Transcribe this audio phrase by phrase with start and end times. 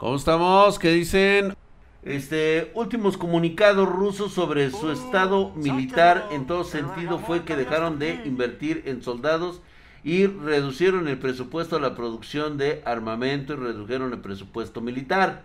[0.00, 0.78] ¿Cómo estamos?
[0.78, 1.54] ¿Qué dicen?
[2.02, 8.14] Este, últimos comunicados rusos sobre su estado militar en todo sentido fue que dejaron de
[8.24, 9.60] invertir en soldados
[10.02, 15.42] y reducieron el presupuesto a la producción de armamento y redujeron el presupuesto militar.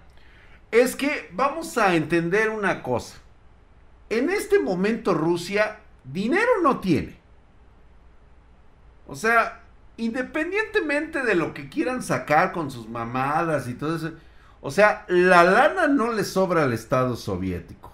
[0.71, 3.17] Es que vamos a entender una cosa.
[4.09, 7.17] En este momento Rusia dinero no tiene.
[9.05, 9.63] O sea,
[9.97, 14.13] independientemente de lo que quieran sacar con sus mamadas y todo eso,
[14.65, 17.93] o sea, la lana no le sobra al Estado soviético.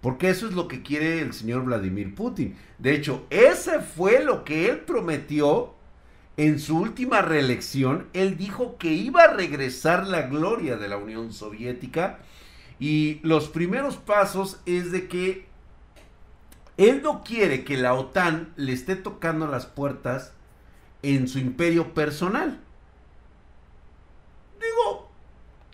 [0.00, 2.56] Porque eso es lo que quiere el señor Vladimir Putin.
[2.78, 5.74] De hecho, ese fue lo que él prometió
[6.38, 8.06] en su última reelección.
[8.14, 12.20] Él dijo que iba a regresar la gloria de la Unión Soviética.
[12.80, 15.46] Y los primeros pasos es de que
[16.78, 20.32] él no quiere que la OTAN le esté tocando las puertas
[21.02, 22.62] en su imperio personal.
[24.58, 24.87] Digo,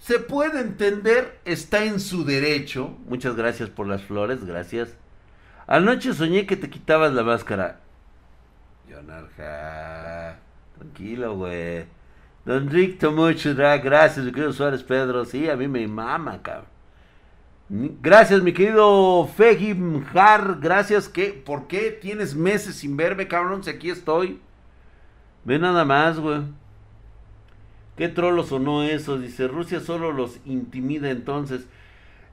[0.05, 2.95] se puede entender, está en su derecho.
[3.09, 4.95] Muchas gracias por las flores, gracias.
[5.67, 7.81] Anoche soñé que te quitabas la máscara.
[9.07, 10.37] Narja.
[10.77, 11.87] tranquilo, güey.
[12.45, 15.25] Don Rick mucho, gracias, mi querido Suárez Pedro.
[15.25, 16.67] Sí, a mí me mama, cabrón.
[18.03, 20.59] Gracias, mi querido Fegim Har.
[20.61, 23.65] Gracias, que ¿por qué tienes meses sin verme, cabrón?
[23.65, 24.39] Si aquí estoy.
[25.45, 26.43] Ve nada más, güey.
[27.97, 29.19] ¿Qué trolo sonó eso?
[29.19, 31.63] Dice, Rusia solo los intimida entonces.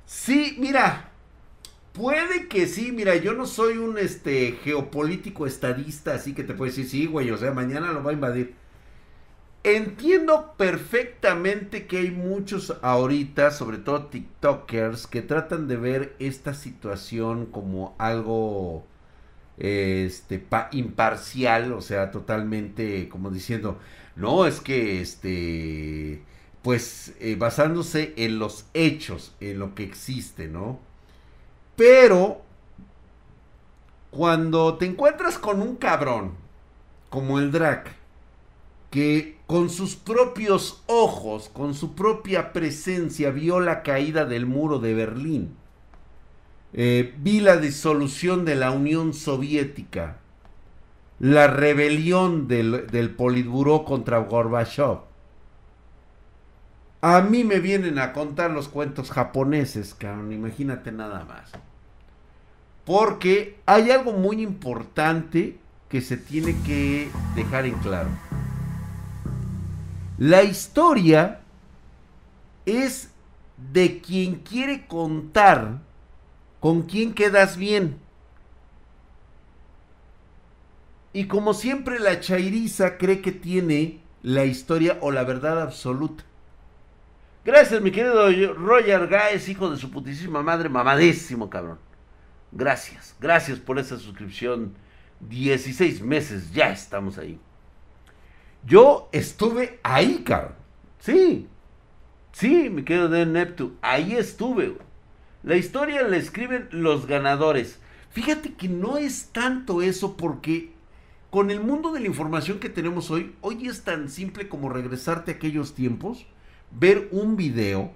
[0.06, 1.12] Sí, mira,
[1.94, 6.72] puede que sí, mira, yo no soy un este geopolítico estadista, así que te puedo
[6.72, 8.56] decir, sí, güey, o sea, mañana lo va a invadir.
[9.64, 17.46] Entiendo perfectamente que hay muchos ahorita, sobre todo TikTokers, que tratan de ver esta situación
[17.46, 18.86] como algo
[19.58, 23.80] este imparcial, o sea, totalmente como diciendo,
[24.16, 26.22] no, es que este,
[26.62, 30.80] pues eh, basándose en los hechos, en lo que existe, ¿no?
[31.76, 32.42] Pero
[34.12, 36.34] cuando te encuentras con un cabrón
[37.10, 37.96] como el Drac,
[38.90, 44.94] que con sus propios ojos, con su propia presencia, vio la caída del muro de
[44.94, 45.56] Berlín,
[46.74, 50.21] eh, vi la disolución de la Unión Soviética,
[51.22, 55.02] la rebelión del, del Politburó contra Gorbachev.
[57.00, 61.52] A mí me vienen a contar los cuentos japoneses, cabrón, imagínate nada más.
[62.86, 68.10] Porque hay algo muy importante que se tiene que dejar en claro.
[70.18, 71.42] La historia
[72.66, 73.12] es
[73.72, 75.82] de quien quiere contar
[76.60, 78.01] con quién quedas bien.
[81.14, 86.24] Y como siempre la chairiza cree que tiene la historia o la verdad absoluta.
[87.44, 91.80] Gracias, mi querido Roger Gaes, hijo de su putísima madre, mamadísimo, cabrón.
[92.52, 94.74] Gracias, gracias por esa suscripción.
[95.22, 97.40] 16 meses, ya estamos ahí.
[98.64, 100.56] Yo estuve ahí, cabrón.
[101.00, 101.48] Sí,
[102.32, 104.78] sí, mi querido de Neptune, ahí estuve.
[105.44, 107.80] La historia la escriben los ganadores.
[108.12, 110.71] Fíjate que no es tanto eso porque
[111.32, 115.32] con el mundo de la información que tenemos hoy, hoy es tan simple como regresarte
[115.32, 116.28] a aquellos tiempos,
[116.72, 117.94] ver un video,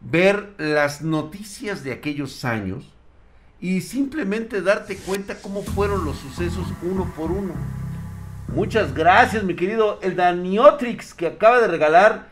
[0.00, 2.90] ver las noticias de aquellos años
[3.60, 7.52] y simplemente darte cuenta cómo fueron los sucesos uno por uno.
[8.54, 12.30] Muchas gracias, mi querido El Daniotrix, que acaba de regalar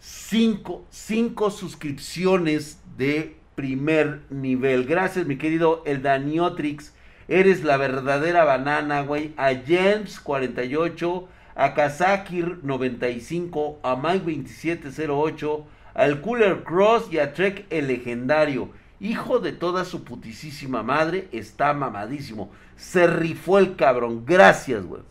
[0.00, 4.86] cinco, cinco suscripciones de primer nivel.
[4.86, 6.94] Gracias, mi querido El Daniotrix.
[7.28, 9.34] Eres la verdadera banana, güey.
[9.36, 18.70] A James48, a Kazakir 95, a Mike2708, al Cooler Cross y a Trek el legendario.
[19.00, 22.50] Hijo de toda su putisísima madre, está mamadísimo.
[22.76, 24.24] Se rifó el cabrón.
[24.24, 25.02] Gracias, güey.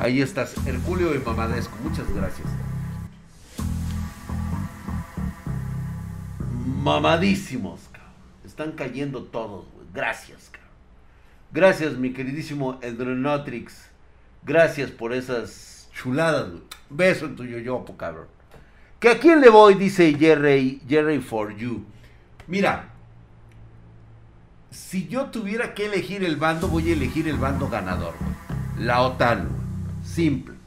[0.00, 1.76] Ahí estás, Herculeo y Mamadesco.
[1.82, 2.48] Muchas gracias.
[6.82, 8.12] Mamadísimos, cabrón.
[8.44, 9.86] Están cayendo todos, güey.
[9.92, 10.59] Gracias, cabrón.
[11.52, 13.90] Gracias, mi queridísimo Edronotrix.
[14.44, 16.46] Gracias por esas chuladas,
[16.88, 18.26] Beso en tu yoyopo, cabrón.
[19.00, 19.74] ¿Que a quién le voy?
[19.74, 21.84] Dice Jerry, Jerry for you.
[22.46, 22.90] Mira,
[24.70, 28.14] si yo tuviera que elegir el bando, voy a elegir el bando ganador.
[28.78, 29.48] La OTAN.
[30.04, 30.59] Simple.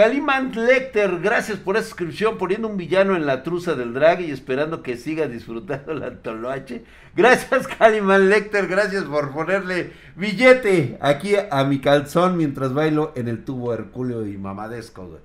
[0.00, 4.30] Calimant Lecter, gracias por esa suscripción, poniendo un villano en la truza del drag y
[4.30, 6.84] esperando que siga disfrutando la toloache.
[7.14, 13.44] Gracias, Calimant Lecter, gracias por ponerle billete aquí a mi calzón mientras bailo en el
[13.44, 15.20] tubo Herculeo y mamadesco, güey.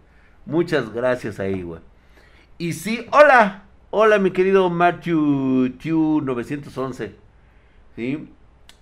[0.46, 1.80] Muchas gracias ahí, güey.
[2.58, 5.70] Y sí, hola, hola mi querido Matthew
[6.22, 7.16] 911.
[7.96, 8.28] ¿Sí?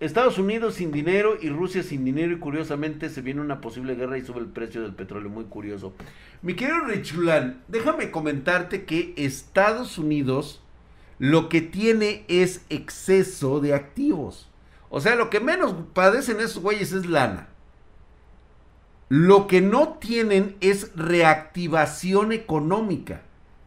[0.03, 4.17] Estados Unidos sin dinero y Rusia sin dinero y curiosamente se viene una posible guerra
[4.17, 5.93] y sube el precio del petróleo, muy curioso.
[6.41, 10.61] Mi querido Richulán, déjame comentarte que Estados Unidos
[11.19, 14.49] lo que tiene es exceso de activos.
[14.89, 17.47] O sea, lo que menos padecen esos güeyes es lana.
[19.07, 23.21] Lo que no tienen es reactivación económica,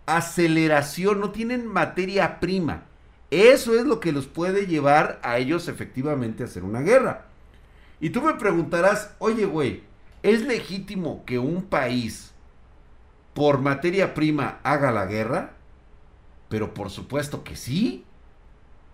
[0.05, 2.83] aceleración, no tienen materia prima.
[3.31, 7.27] Eso es lo que los puede llevar a ellos efectivamente a hacer una guerra.
[8.01, 9.83] Y tú me preguntarás, oye güey,
[10.23, 12.33] ¿es legítimo que un país
[13.35, 15.53] por materia prima haga la guerra?
[16.49, 18.05] Pero por supuesto que sí.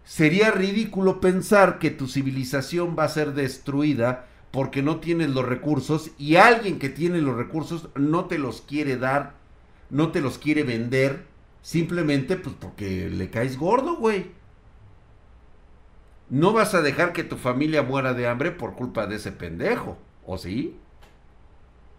[0.05, 6.11] Sería ridículo pensar que tu civilización va a ser destruida porque no tienes los recursos
[6.19, 9.35] y alguien que tiene los recursos no te los quiere dar,
[9.91, 11.27] no te los quiere vender
[11.63, 14.33] Simplemente pues porque le caes gordo, güey.
[16.29, 19.97] No vas a dejar que tu familia muera de hambre por culpa de ese pendejo,
[20.27, 20.77] ¿o sí?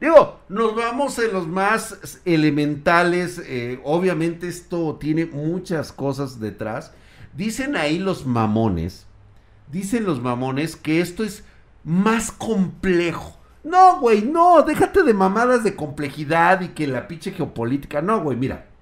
[0.02, 3.42] Digo, nos vamos en los más elementales.
[3.46, 6.92] Eh, obviamente esto tiene muchas cosas detrás.
[7.34, 9.06] Dicen ahí los mamones.
[9.72, 11.46] Dicen los mamones que esto es
[11.86, 13.38] más complejo.
[13.64, 18.02] No, güey, no, déjate de mamadas de complejidad y que la pinche geopolítica.
[18.02, 18.73] No, güey, mira.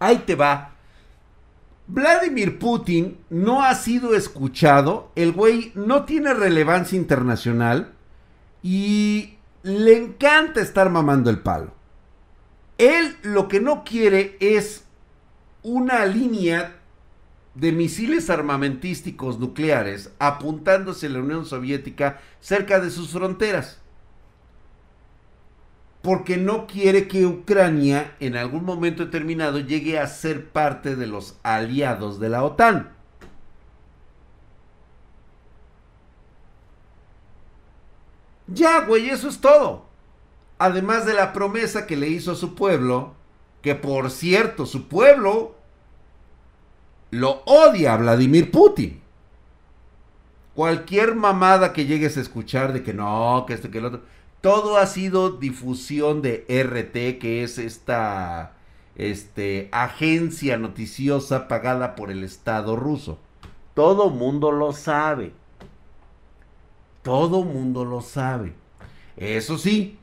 [0.00, 0.72] Ahí te va.
[1.86, 7.92] Vladimir Putin no ha sido escuchado, el güey no tiene relevancia internacional
[8.62, 11.72] y le encanta estar mamando el palo.
[12.78, 14.84] Él lo que no quiere es
[15.62, 16.76] una línea
[17.54, 23.79] de misiles armamentísticos nucleares apuntándose a la Unión Soviética cerca de sus fronteras
[26.02, 31.36] porque no quiere que Ucrania en algún momento determinado llegue a ser parte de los
[31.42, 32.90] aliados de la OTAN.
[38.46, 39.84] Ya, güey, eso es todo.
[40.58, 43.14] Además de la promesa que le hizo a su pueblo,
[43.62, 45.54] que por cierto, su pueblo
[47.10, 49.00] lo odia a Vladimir Putin.
[50.54, 54.02] Cualquier mamada que llegues a escuchar de que no, que esto, que el otro
[54.40, 58.52] todo ha sido difusión de RT, que es esta
[58.96, 63.18] este, agencia noticiosa pagada por el Estado ruso.
[63.74, 65.32] Todo mundo lo sabe.
[67.02, 68.54] Todo mundo lo sabe.
[69.16, 69.98] Eso sí,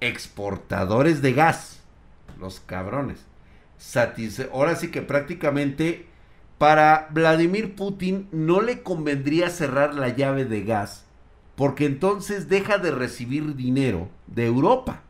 [0.00, 1.80] exportadores de gas.
[2.38, 3.24] Los cabrones.
[4.52, 6.06] Ahora sí que prácticamente
[6.58, 11.06] para Vladimir Putin no le convendría cerrar la llave de gas
[11.60, 15.02] porque entonces deja de recibir dinero de Europa.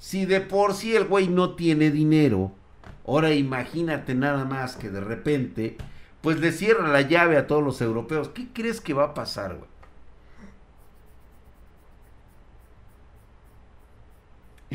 [0.00, 2.50] Si de por sí el güey no tiene dinero,
[3.06, 5.76] ahora imagínate nada más que de repente,
[6.22, 8.30] pues le cierra la llave a todos los europeos.
[8.30, 9.70] ¿Qué crees que va a pasar, güey?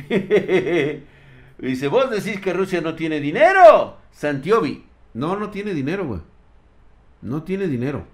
[1.57, 4.85] Dice, vos decís que Rusia no tiene dinero, Santiovi.
[5.13, 6.21] No, no tiene dinero, güey.
[7.21, 8.07] No tiene dinero.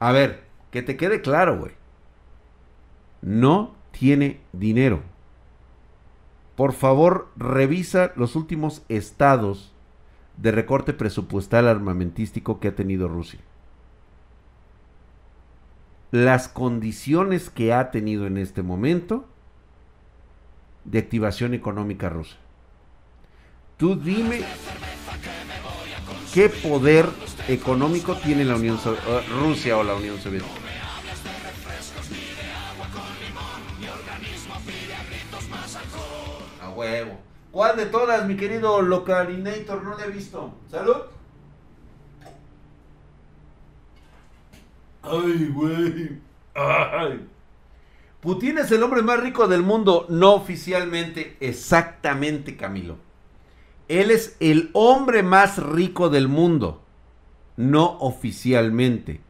[0.00, 1.72] A ver, que te quede claro, güey.
[3.20, 5.02] No tiene dinero.
[6.56, 9.72] Por favor, revisa los últimos estados
[10.38, 13.40] de recorte presupuestal armamentístico que ha tenido Rusia.
[16.10, 19.28] Las condiciones que ha tenido en este momento
[20.84, 22.36] de activación económica rusa.
[23.76, 24.42] Tú dime
[26.34, 27.06] qué poder
[27.48, 30.61] económico tiene la Unión eh, Rusia o la Unión Soviética.
[36.82, 37.18] Huevo.
[37.50, 39.82] ¿Cuál de todas, mi querido Localinator?
[39.82, 40.54] No le he visto.
[40.70, 40.96] Salud.
[45.02, 46.18] Ay, güey.
[46.54, 47.28] Ay.
[48.20, 52.96] Putin es el hombre más rico del mundo, no oficialmente, exactamente, Camilo.
[53.88, 56.82] Él es el hombre más rico del mundo,
[57.56, 59.20] no oficialmente.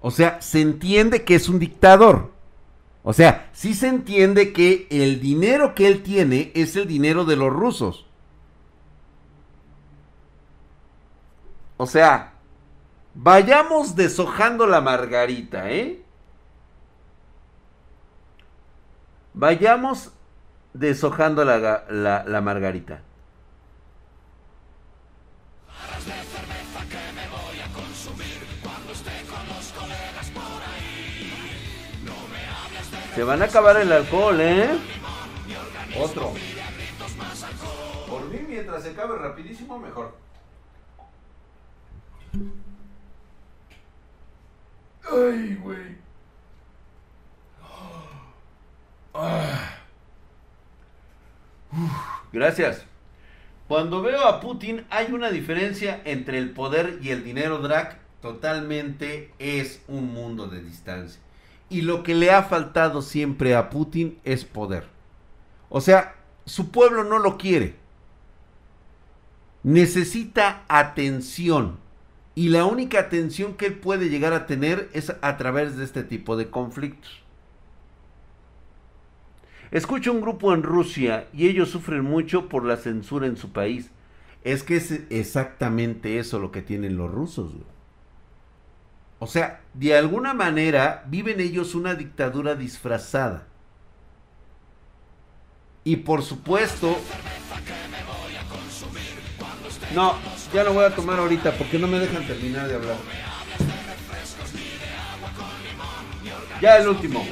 [0.00, 2.32] O sea, se entiende que es un dictador.
[3.08, 7.36] O sea, sí se entiende que el dinero que él tiene es el dinero de
[7.36, 8.04] los rusos.
[11.78, 12.34] O sea,
[13.14, 16.02] vayamos deshojando la margarita, ¿eh?
[19.32, 20.12] Vayamos
[20.74, 23.00] deshojando la, la, la margarita.
[33.18, 34.78] Se van a acabar el alcohol, ¿eh?
[35.98, 36.34] Otro.
[38.08, 40.16] Por mí, mientras se acabe rapidísimo, mejor.
[45.02, 45.96] Ay, güey.
[49.14, 49.74] Ah.
[52.32, 52.84] gracias.
[53.66, 57.98] Cuando veo a Putin hay una diferencia entre el poder y el dinero drag.
[58.22, 61.20] Totalmente es un mundo de distancia.
[61.70, 64.84] Y lo que le ha faltado siempre a Putin es poder.
[65.68, 67.76] O sea, su pueblo no lo quiere.
[69.62, 71.78] Necesita atención.
[72.34, 76.04] Y la única atención que él puede llegar a tener es a través de este
[76.04, 77.22] tipo de conflictos.
[79.70, 83.90] Escucho un grupo en Rusia y ellos sufren mucho por la censura en su país.
[84.44, 87.52] Es que es exactamente eso lo que tienen los rusos.
[89.20, 93.46] O sea, de alguna manera viven ellos una dictadura disfrazada.
[95.84, 96.96] Y por supuesto...
[99.94, 100.14] No,
[100.52, 102.96] ya no voy a tomar ahorita porque no me dejan terminar de hablar.
[106.60, 107.24] Ya el último.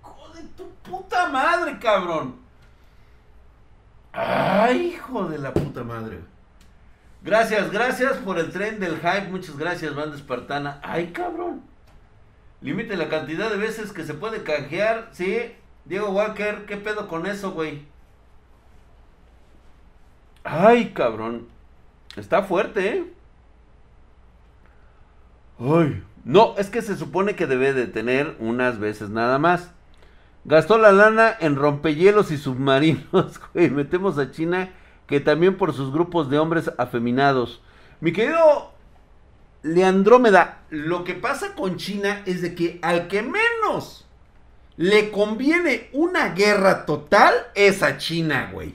[0.00, 2.47] Joder, tu puta madre, cabrón.
[4.12, 6.18] Ay, hijo de la puta madre.
[7.22, 9.28] Gracias, gracias por el tren del hype.
[9.30, 10.80] Muchas gracias, banda espartana.
[10.82, 11.62] Ay, cabrón.
[12.60, 15.08] Límite la cantidad de veces que se puede canjear.
[15.12, 15.52] Sí,
[15.84, 17.86] Diego Walker, ¿qué pedo con eso, güey?
[20.44, 21.48] Ay, cabrón.
[22.16, 23.12] Está fuerte, ¿eh?
[25.60, 26.02] Ay.
[26.24, 29.72] No, es que se supone que debe de tener unas veces nada más.
[30.48, 33.68] Gastó la lana en rompehielos y submarinos, güey.
[33.68, 34.70] Metemos a China
[35.06, 37.60] que también por sus grupos de hombres afeminados.
[38.00, 38.72] Mi querido
[39.62, 44.06] Leandrómeda, lo que pasa con China es de que al que menos
[44.78, 48.74] le conviene una guerra total es a China, güey.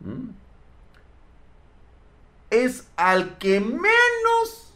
[0.00, 0.32] ¿Mm?
[2.50, 4.74] Es al que menos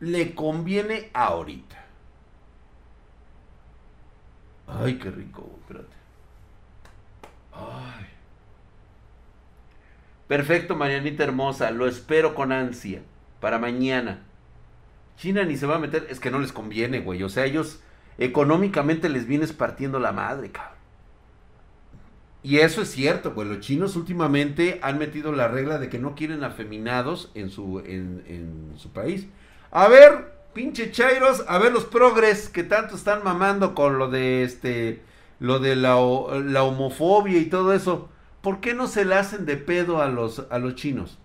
[0.00, 1.83] le conviene ahorita.
[4.80, 5.94] Ay, qué rico, espérate.
[7.52, 8.06] Ay.
[10.26, 11.70] Perfecto, Marianita hermosa.
[11.70, 13.02] Lo espero con ansia.
[13.40, 14.22] Para mañana.
[15.16, 16.06] China ni se va a meter.
[16.10, 17.22] Es que no les conviene, güey.
[17.22, 17.80] O sea, ellos
[18.18, 20.74] económicamente les vienes partiendo la madre, cabrón.
[22.42, 23.48] Y eso es cierto, güey.
[23.48, 28.22] Los chinos últimamente han metido la regla de que no quieren afeminados en su, en,
[28.26, 29.28] en su país.
[29.70, 34.44] A ver, pinche chairos, a ver los progres que tanto están mamando con lo de
[34.44, 35.02] este
[35.40, 38.08] lo de la, homofobia y todo eso,
[38.40, 41.18] ¿por qué no se le hacen de pedo a los, a los chinos?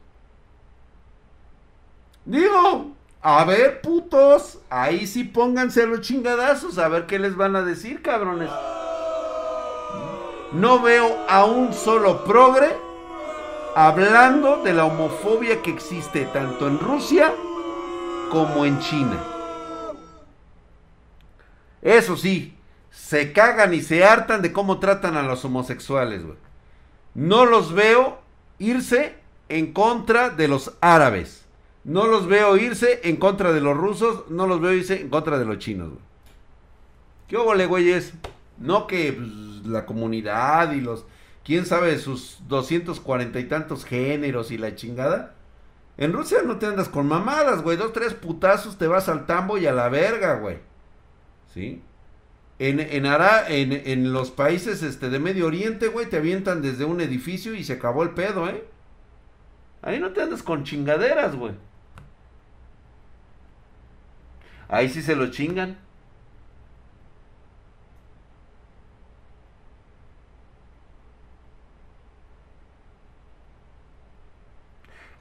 [2.26, 7.62] Digo, a ver, putos, ahí sí pónganse los chingadazos, a ver qué les van a
[7.62, 8.50] decir, cabrones.
[10.52, 12.76] No veo a un solo progre
[13.76, 17.34] hablando de la homofobia que existe tanto en Rusia
[18.30, 19.18] como en China.
[21.82, 22.56] Eso sí,
[22.92, 26.38] se cagan y se hartan de cómo tratan a los homosexuales, güey.
[27.14, 28.20] No los veo
[28.60, 29.16] irse
[29.50, 31.46] en contra de los árabes.
[31.84, 34.30] No los veo irse en contra de los rusos.
[34.30, 36.02] No los veo irse en contra de los chinos, güey.
[37.28, 38.14] ¿Qué güey, güeyes?
[38.58, 39.30] No que pues,
[39.66, 41.06] la comunidad y los...
[41.44, 45.36] ¿Quién sabe sus 240 y tantos géneros y la chingada?
[46.00, 47.76] En Rusia no te andas con mamadas, güey.
[47.76, 50.60] Dos, tres putazos te vas al tambo y a la verga, güey.
[51.54, 51.84] ¿Sí?
[52.58, 57.54] En, en, en, los países este, de Medio Oriente, güey, te avientan desde un edificio
[57.54, 58.64] y se acabó el pedo, ¿eh?
[59.82, 61.54] Ahí no te andas con chingaderas, güey.
[64.70, 65.80] Ahí sí se lo chingan.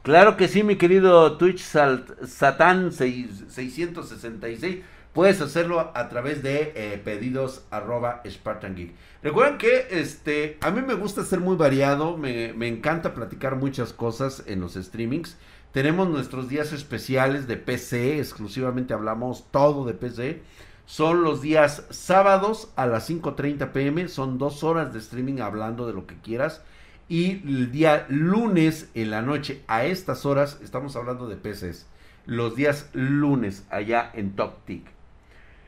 [0.08, 4.78] Claro que sí, mi querido Twitch Satan 666.
[5.12, 8.94] Puedes hacerlo a través de eh, pedidos arroba Spartan Geek.
[9.22, 13.92] Recuerden que este, a mí me gusta ser muy variado, me, me encanta platicar muchas
[13.92, 15.36] cosas en los streamings.
[15.72, 20.40] Tenemos nuestros días especiales de PC, exclusivamente hablamos todo de PC.
[20.86, 25.92] Son los días sábados a las 5.30 pm, son dos horas de streaming hablando de
[25.92, 26.62] lo que quieras.
[27.08, 31.86] Y el día lunes en la noche a estas horas estamos hablando de PCs.
[32.26, 34.84] Los días lunes allá en Top Tick.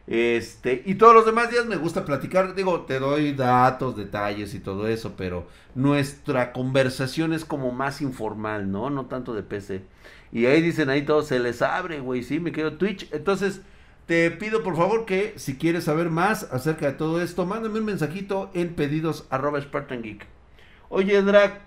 [0.07, 4.59] Este, y todos los demás días me gusta platicar, digo, te doy datos, detalles y
[4.59, 8.91] todo eso, pero nuestra conversación es como más informal, ¿no?
[8.91, 9.83] No tanto de PC.
[10.33, 13.09] Y ahí dicen, ahí todo se les abre, güey, sí, me quedo Twitch.
[13.13, 13.63] Entonces,
[14.07, 17.87] te pido por favor que si quieres saber más acerca de todo esto, mándame un
[17.87, 20.40] mensajito en pedidos Spartan Geek.
[20.91, 21.61] Oye, Drag,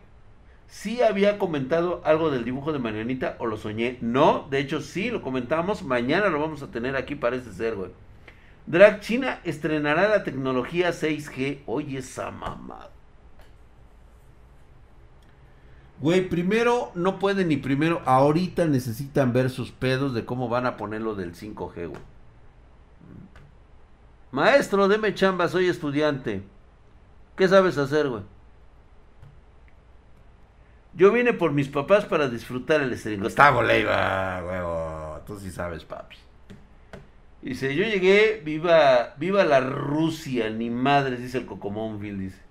[0.67, 3.97] ¿sí había comentado algo del dibujo de Marianita o lo soñé?
[4.01, 5.81] No, de hecho sí, lo comentamos.
[5.81, 7.91] Mañana lo vamos a tener aquí, parece ser, güey.
[8.67, 11.61] Drag China estrenará la tecnología 6G.
[11.65, 12.91] Oye, esa mamada.
[16.01, 20.75] Güey, primero no pueden ni primero, ahorita necesitan ver sus pedos de cómo van a
[20.75, 22.01] ponerlo del 5G, güey.
[24.31, 26.43] Maestro, deme chamba, soy estudiante.
[27.37, 28.32] ¿Qué sabes hacer, güey?
[30.95, 33.27] Yo vine por mis papás para disfrutar el estringo.
[33.27, 35.21] Está boleiva, huevo.
[35.25, 36.17] Tú sí sabes, papi.
[37.41, 42.41] Dice, yo llegué, viva, viva la Rusia, ni madres, dice el Cocomónville, dice.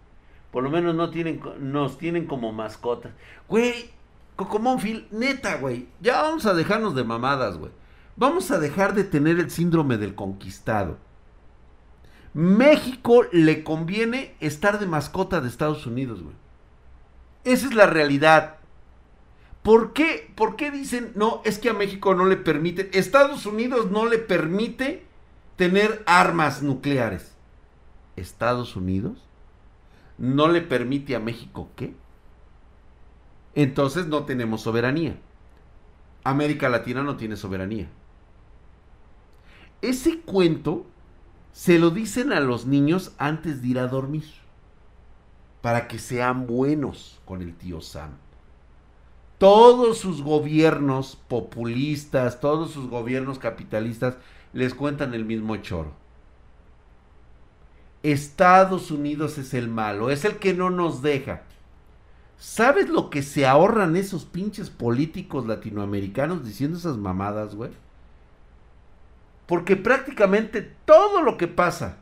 [0.51, 3.13] Por lo menos no tienen, nos tienen como mascotas.
[3.49, 3.91] Güey,
[4.37, 5.89] Cocomónville, neta, güey.
[6.01, 7.73] Ya vamos a dejarnos de mamadas, güey.
[8.17, 10.99] Vamos a dejar de tener el síndrome del conquistado.
[12.35, 16.35] México le conviene estar de mascota de Estados Unidos, güey.
[17.45, 18.57] Esa es la realidad.
[19.63, 20.33] ¿Por qué?
[20.35, 24.19] ¿Por qué dicen, no, es que a México no le permite, Estados Unidos no le
[24.19, 25.05] permite
[25.57, 27.35] tener armas nucleares?
[28.17, 29.19] ¿Estados Unidos
[30.19, 31.95] no le permite a México qué?
[33.55, 35.17] Entonces no tenemos soberanía.
[36.25, 37.89] América Latina no tiene soberanía.
[39.81, 40.87] Ese cuento
[41.53, 44.25] se lo dicen a los niños antes de ir a dormir.
[45.62, 48.11] Para que sean buenos con el tío Sam
[49.42, 54.14] todos sus gobiernos populistas, todos sus gobiernos capitalistas
[54.52, 55.90] les cuentan el mismo choro.
[58.04, 61.42] Estados Unidos es el malo, es el que no nos deja.
[62.38, 67.73] ¿Sabes lo que se ahorran esos pinches políticos latinoamericanos diciendo esas mamadas, güey?
[69.47, 71.97] Porque prácticamente todo lo que pasa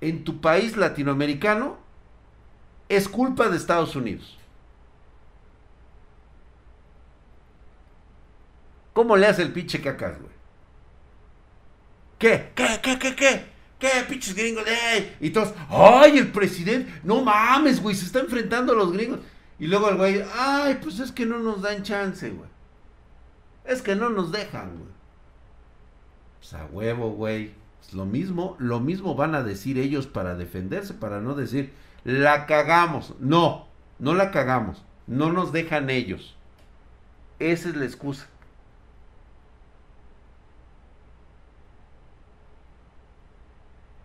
[0.00, 1.78] en tu país latinoamericano
[2.88, 4.38] es culpa de Estados Unidos.
[8.92, 10.32] ¿Cómo le hace el pinche cacas, güey?
[12.18, 12.50] ¿Qué?
[12.54, 12.80] ¿Qué?
[12.82, 12.98] ¿Qué?
[12.98, 13.14] ¿Qué?
[13.14, 13.44] ¿Qué?
[13.78, 13.88] ¿Qué?
[14.08, 14.64] Pinches gringos.
[14.66, 15.16] ¡Ey!
[15.20, 16.92] Y todos, ¡ay, el presidente!
[17.04, 19.20] No mames, güey, se está enfrentando a los gringos.
[19.60, 22.50] Y luego el güey, ¡ay, pues es que no nos dan chance, güey!
[23.64, 24.90] Es que no nos dejan, güey.
[26.40, 27.54] Pues a huevo, güey.
[27.92, 31.72] Lo mismo, lo mismo van a decir ellos para defenderse, para no decir,
[32.04, 33.14] la cagamos.
[33.18, 33.66] No,
[33.98, 34.84] no la cagamos.
[35.06, 36.36] No nos dejan ellos.
[37.38, 38.26] Esa es la excusa.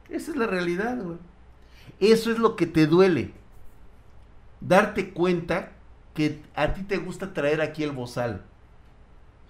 [0.09, 1.17] Esa es la realidad, güey.
[1.99, 3.33] Eso es lo que te duele.
[4.61, 5.71] Darte cuenta
[6.13, 8.43] que a ti te gusta traer aquí el bozal.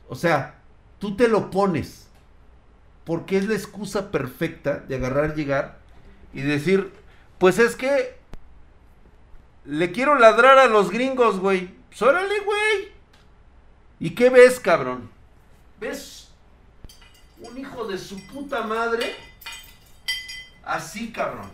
[0.10, 0.62] O sea,
[1.00, 2.10] tú te lo pones.
[3.06, 5.80] Porque es la excusa perfecta de agarrar, llegar
[6.34, 6.92] y decir,
[7.38, 8.16] pues es que
[9.66, 11.70] le quiero ladrar a los gringos, güey.
[11.90, 12.92] Pues órale, güey.
[14.00, 15.10] ¿Y qué ves, cabrón?
[15.80, 16.30] ¿Ves
[17.40, 19.16] un hijo de su puta madre?
[20.64, 21.52] Así, cabrón.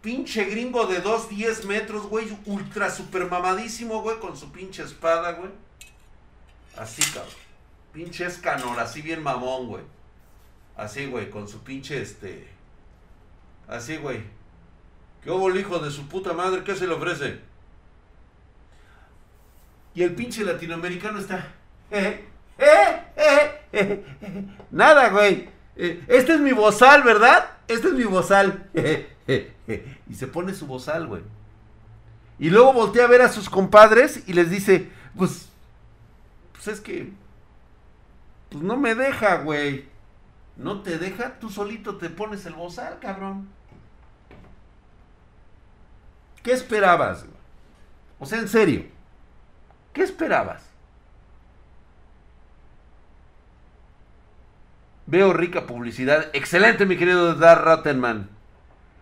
[0.00, 2.36] Pinche gringo de 2, 10 metros, güey.
[2.46, 4.18] Ultra super mamadísimo, güey.
[4.18, 5.50] Con su pinche espada, güey.
[6.76, 7.45] Así, cabrón.
[7.96, 9.82] Pinche escanor, así bien mamón, güey.
[10.76, 12.46] Así, güey, con su pinche este.
[13.66, 14.20] Así, güey.
[15.24, 16.62] ¿Qué hubo el hijo de su puta madre?
[16.62, 17.40] ¿Qué se le ofrece?
[19.94, 21.54] Y el pinche latinoamericano está.
[21.90, 22.22] Eh,
[22.58, 24.04] eh, eh, eh
[24.70, 25.48] Nada, güey.
[25.74, 27.48] Eh, este es mi bozal, ¿verdad?
[27.66, 28.68] Este es mi bozal.
[30.06, 31.22] y se pone su bozal, güey.
[32.38, 35.48] Y luego voltea a ver a sus compadres y les dice, pues,
[36.52, 37.10] pues es que,
[38.50, 39.88] pues no me deja, güey.
[40.56, 43.48] No te deja, tú solito te pones el bozal, cabrón.
[46.42, 47.26] ¿Qué esperabas?
[48.18, 48.84] O sea, en serio,
[49.92, 50.62] ¿qué esperabas?
[55.06, 56.30] Veo rica publicidad.
[56.32, 58.28] Excelente, mi querido Dar Rottenman.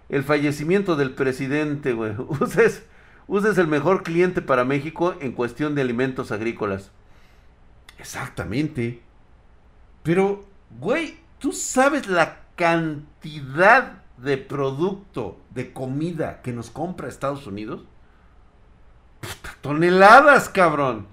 [0.09, 2.15] El fallecimiento del presidente, güey.
[2.41, 2.85] Uses,
[3.27, 6.91] uses el mejor cliente para México en cuestión de alimentos agrícolas.
[7.99, 9.03] Exactamente.
[10.05, 10.45] Pero,
[10.79, 17.85] güey, tú sabes la cantidad de producto, de comida que nos compra Estados Unidos.
[19.21, 21.07] Puta, toneladas, cabrón.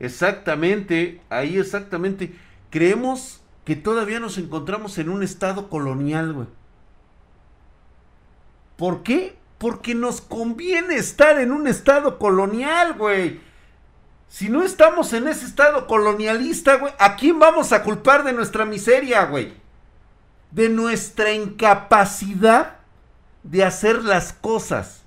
[0.00, 2.32] Exactamente, ahí exactamente.
[2.70, 6.46] Creemos que todavía nos encontramos en un estado colonial, güey.
[8.76, 9.36] ¿Por qué?
[9.58, 13.40] Porque nos conviene estar en un estado colonial, güey.
[14.28, 18.64] Si no estamos en ese estado colonialista, güey, ¿a quién vamos a culpar de nuestra
[18.64, 19.54] miseria, güey?
[20.50, 22.76] De nuestra incapacidad
[23.42, 24.97] de hacer las cosas.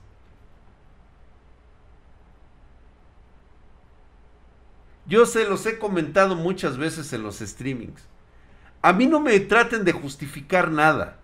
[5.12, 8.02] Yo se los he comentado muchas veces en los streamings.
[8.82, 11.17] A mí no me traten de justificar nada.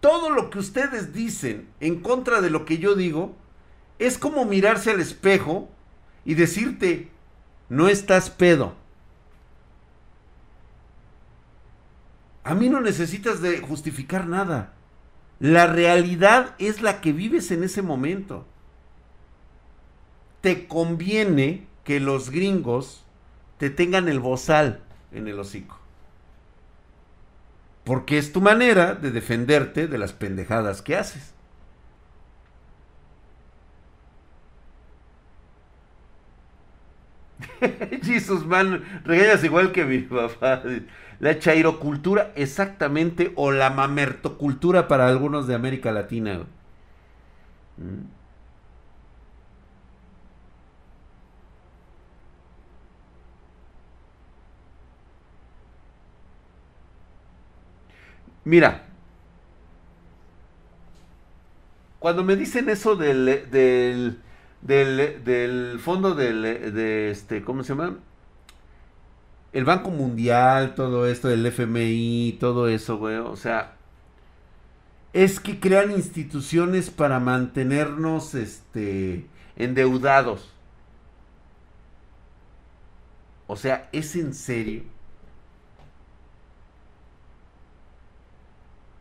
[0.00, 3.36] Todo lo que ustedes dicen en contra de lo que yo digo
[3.98, 5.68] es como mirarse al espejo
[6.24, 7.10] y decirte,
[7.68, 8.74] no estás pedo.
[12.44, 14.72] A mí no necesitas de justificar nada.
[15.38, 18.46] La realidad es la que vives en ese momento.
[20.40, 23.04] Te conviene que los gringos
[23.58, 24.80] te tengan el bozal
[25.12, 25.78] en el hocico.
[27.84, 31.34] Porque es tu manera de defenderte de las pendejadas que haces.
[38.02, 40.62] Jesus, man, regañas igual que mi papá.
[41.20, 46.46] La chairocultura, exactamente, o la mamertocultura para algunos de América Latina.
[47.78, 48.17] Mm.
[58.48, 58.86] Mira,
[61.98, 64.22] cuando me dicen eso del, del
[64.62, 67.98] del, fondo del, de este, ¿cómo se llama?
[69.52, 73.16] El Banco Mundial, todo esto, del FMI, todo eso, güey.
[73.16, 73.76] O sea,
[75.12, 80.54] es que crean instituciones para mantenernos, este, endeudados.
[83.46, 84.84] O sea, ¿es en serio?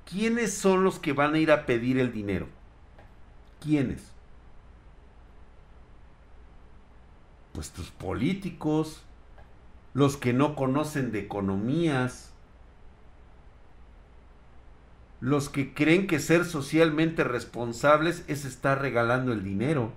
[0.09, 2.47] ¿Quiénes son los que van a ir a pedir el dinero?
[3.59, 4.17] ¿Quiénes?
[7.57, 9.01] pues tus políticos,
[9.95, 12.31] los que no conocen de economías,
[15.21, 19.91] los que creen que ser socialmente responsables es estar regalando el dinero.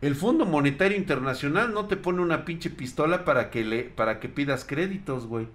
[0.00, 4.28] El Fondo Monetario Internacional no te pone una pinche pistola para que le para que
[4.28, 5.48] pidas créditos, güey.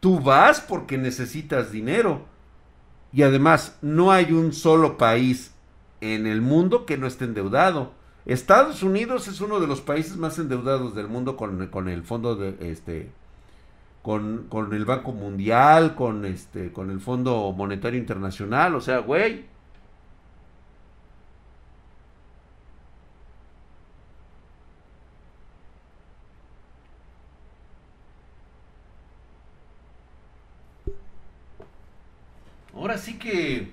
[0.00, 2.26] Tú vas porque necesitas dinero.
[3.12, 5.52] Y además, no hay un solo país
[6.00, 7.92] en el mundo que no esté endeudado.
[8.24, 12.36] Estados Unidos es uno de los países más endeudados del mundo con, con el fondo
[12.36, 13.10] de este
[14.02, 19.44] con, con, el Banco Mundial, con este con el Fondo Monetario Internacional, o sea, güey,
[32.82, 33.70] Ahora sí que...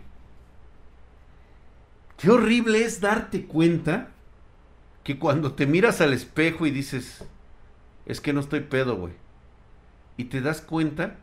[2.15, 4.09] Qué horrible es darte cuenta
[5.03, 7.25] que cuando te miras al espejo y dices,
[8.05, 9.13] es que no estoy pedo, güey.
[10.17, 11.15] Y te das cuenta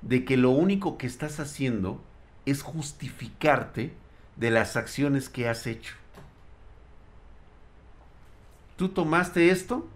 [0.00, 2.02] de que lo único que estás haciendo
[2.44, 3.92] es justificarte
[4.34, 5.94] de las acciones que has hecho.
[8.74, 9.86] Tú tomaste esto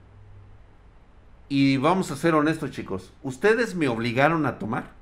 [1.48, 4.95] y vamos a ser honestos chicos, ustedes me obligaron a tomar.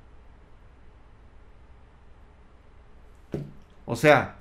[3.95, 4.35] O sea,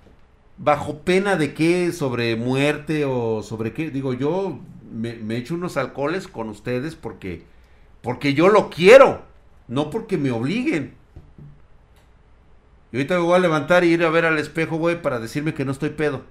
[0.57, 3.91] bajo pena de qué, sobre muerte o sobre qué.
[3.91, 4.59] Digo, yo
[4.91, 7.43] me, echo unos alcoholes con ustedes porque,
[8.01, 9.21] porque yo lo quiero,
[9.67, 10.95] no porque me obliguen.
[12.91, 15.53] Y ahorita me voy a levantar y ir a ver al espejo, güey, para decirme
[15.53, 16.23] que no estoy pedo.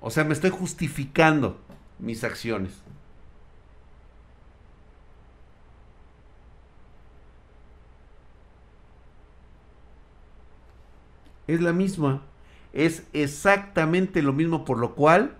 [0.00, 1.60] O sea, me estoy justificando
[2.00, 2.72] mis acciones.
[11.54, 12.22] Es la misma.
[12.72, 15.36] Es exactamente lo mismo por lo cual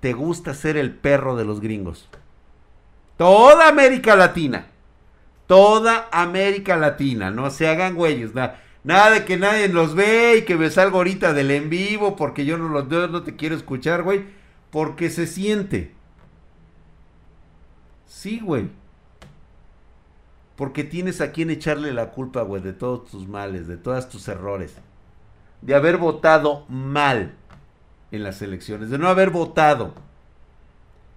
[0.00, 2.08] te gusta ser el perro de los gringos.
[3.16, 4.66] Toda América Latina.
[5.46, 7.30] Toda América Latina.
[7.30, 8.34] No se hagan güeyes.
[8.34, 12.14] Nada, nada de que nadie los ve y que me salgo ahorita del en vivo
[12.14, 14.24] porque yo no, los, yo no te quiero escuchar, güey.
[14.70, 15.92] Porque se siente.
[18.06, 18.68] Sí, güey.
[20.54, 24.26] Porque tienes a quien echarle la culpa, güey, de todos tus males, de todos tus
[24.28, 24.76] errores
[25.62, 27.34] de haber votado mal
[28.10, 29.94] en las elecciones, de no haber votado.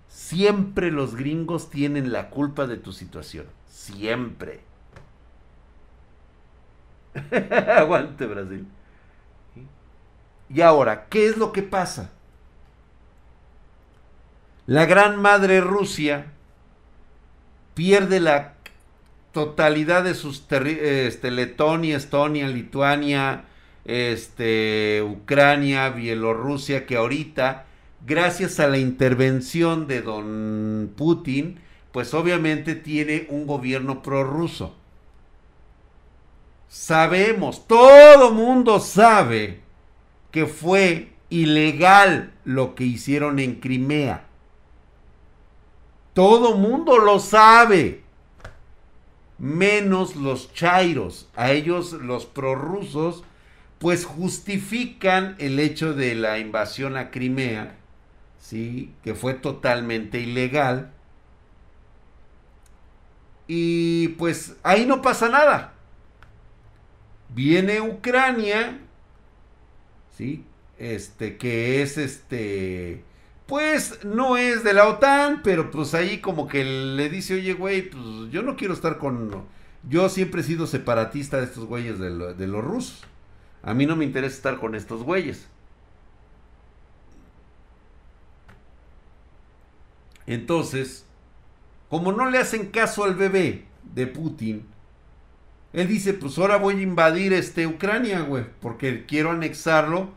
[0.08, 3.45] Siempre los gringos tienen la culpa de tu situación.
[3.67, 4.62] Siempre.
[7.77, 8.67] Aguante Brasil.
[10.49, 12.12] Y ahora, ¿qué es lo que pasa?
[14.65, 16.25] La gran madre Rusia
[17.73, 18.56] pierde la
[19.32, 23.45] totalidad de sus este, Letonia, Estonia, Lituania,
[23.86, 27.65] este, Ucrania, Bielorrusia, que ahorita,
[28.06, 31.60] gracias a la intervención de don Putin,
[31.91, 34.76] pues obviamente tiene un gobierno prorruso.
[36.70, 39.60] Sabemos, todo mundo sabe
[40.32, 44.26] que fue ilegal lo que hicieron en Crimea.
[46.13, 48.04] Todo mundo lo sabe.
[49.38, 51.28] Menos los chairos.
[51.36, 53.24] A ellos los prorrusos
[53.82, 57.78] pues justifican el hecho de la invasión a Crimea,
[58.38, 58.94] ¿sí?
[59.04, 60.91] que fue totalmente ilegal.
[63.48, 65.74] Y pues ahí no pasa nada.
[67.30, 68.80] Viene Ucrania,
[70.15, 70.46] ¿sí?
[70.78, 73.04] Este, que es este,
[73.48, 77.89] pues no es de la OTAN, pero pues ahí como que le dice, oye, güey,
[77.89, 79.44] pues yo no quiero estar con...
[79.89, 83.08] Yo siempre he sido separatista de estos güeyes de, de los rusos.
[83.63, 85.47] A mí no me interesa estar con estos güeyes.
[90.26, 91.06] Entonces,
[91.89, 94.65] como no le hacen caso al bebé de Putin,
[95.74, 100.13] él dice, pues ahora voy a invadir este Ucrania, güey, porque quiero anexarlo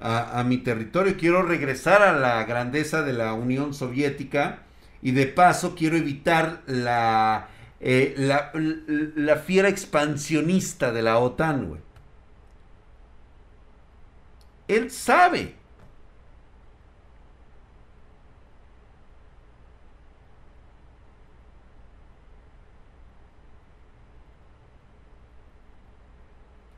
[0.00, 4.64] a, mi territorio, quiero regresar a la grandeza de la Unión Soviética
[5.00, 7.48] y de paso quiero evitar la,
[7.80, 11.80] eh, la, la fiera expansionista de la OTAN, güey.
[14.68, 15.54] Él sabe.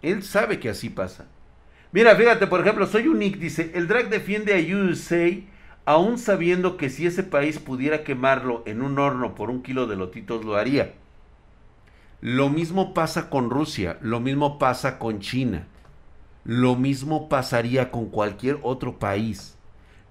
[0.02, 1.26] Él sabe que así pasa.
[1.92, 5.30] Mira, fíjate, por ejemplo, soy un Nick, dice, el drag defiende a USA
[5.84, 9.96] aún sabiendo que si ese país pudiera quemarlo en un horno por un kilo de
[9.96, 10.94] lotitos lo haría.
[12.20, 15.66] Lo mismo pasa con Rusia, lo mismo pasa con China.
[16.46, 19.56] Lo mismo pasaría con cualquier otro país.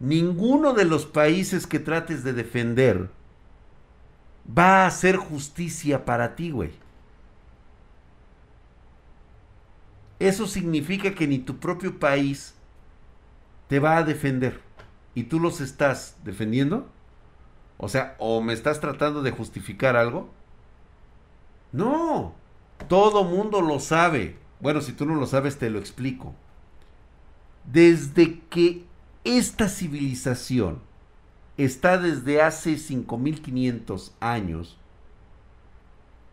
[0.02, 3.10] Ninguno de los países que trates de defender
[4.46, 6.72] va a hacer justicia para ti, güey.
[10.20, 12.54] Eso significa que ni tu propio país
[13.70, 14.60] te va a defender.
[15.14, 16.90] ¿Y tú los estás defendiendo?
[17.78, 20.30] O sea, ¿o me estás tratando de justificar algo?
[21.72, 22.34] No,
[22.90, 24.36] todo mundo lo sabe.
[24.60, 26.34] Bueno, si tú no lo sabes, te lo explico.
[27.66, 28.84] Desde que
[29.24, 30.80] esta civilización
[31.58, 34.78] está desde hace 5500 años,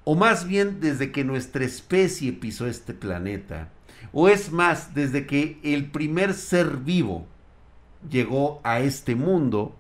[0.05, 3.71] o más bien desde que nuestra especie pisó este planeta,
[4.13, 7.27] o es más, desde que el primer ser vivo
[8.11, 9.77] llegó a este mundo,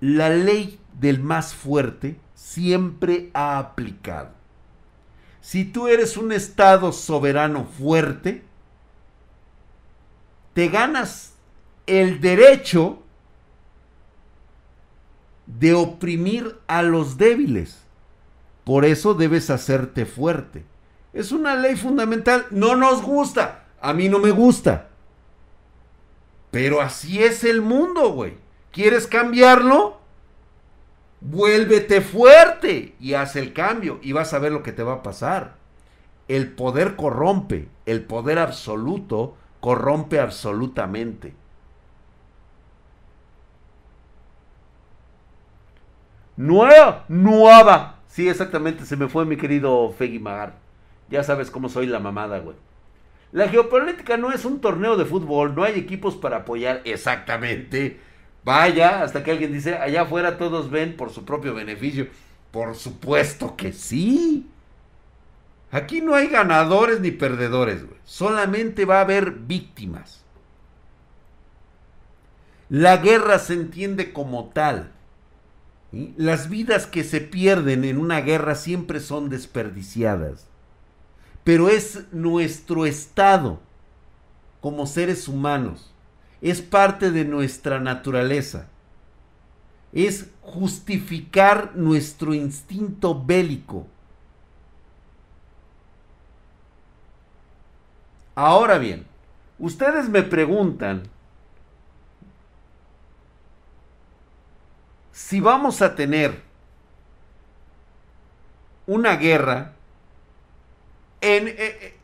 [0.00, 4.39] la ley del más fuerte siempre ha aplicado.
[5.40, 8.44] Si tú eres un Estado soberano fuerte,
[10.52, 11.34] te ganas
[11.86, 13.02] el derecho
[15.46, 17.82] de oprimir a los débiles.
[18.64, 20.64] Por eso debes hacerte fuerte.
[21.12, 22.46] Es una ley fundamental.
[22.50, 23.64] No nos gusta.
[23.80, 24.88] A mí no me gusta.
[26.50, 28.34] Pero así es el mundo, güey.
[28.72, 29.99] ¿Quieres cambiarlo?
[31.20, 35.02] Vuélvete fuerte y haz el cambio y vas a ver lo que te va a
[35.02, 35.54] pasar.
[36.28, 41.34] El poder corrompe, el poder absoluto corrompe absolutamente.
[46.36, 47.98] Nueva, nueva.
[48.08, 50.54] Sí, exactamente, se me fue mi querido Feggy Magar.
[51.10, 52.56] Ya sabes cómo soy la mamada, güey.
[53.32, 58.00] La geopolítica no es un torneo de fútbol, no hay equipos para apoyar exactamente.
[58.44, 62.08] Vaya, hasta que alguien dice, allá afuera todos ven por su propio beneficio.
[62.50, 64.46] Por supuesto que sí.
[65.70, 67.84] Aquí no hay ganadores ni perdedores.
[68.04, 70.24] Solamente va a haber víctimas.
[72.68, 74.92] La guerra se entiende como tal.
[76.16, 80.46] Las vidas que se pierden en una guerra siempre son desperdiciadas.
[81.44, 83.60] Pero es nuestro estado
[84.60, 85.89] como seres humanos.
[86.40, 88.66] Es parte de nuestra naturaleza.
[89.92, 93.86] Es justificar nuestro instinto bélico
[98.42, 99.06] Ahora bien,
[99.58, 101.02] ustedes me preguntan
[105.12, 106.40] si vamos a tener
[108.86, 109.74] una guerra
[111.20, 111.99] En, eh, eh,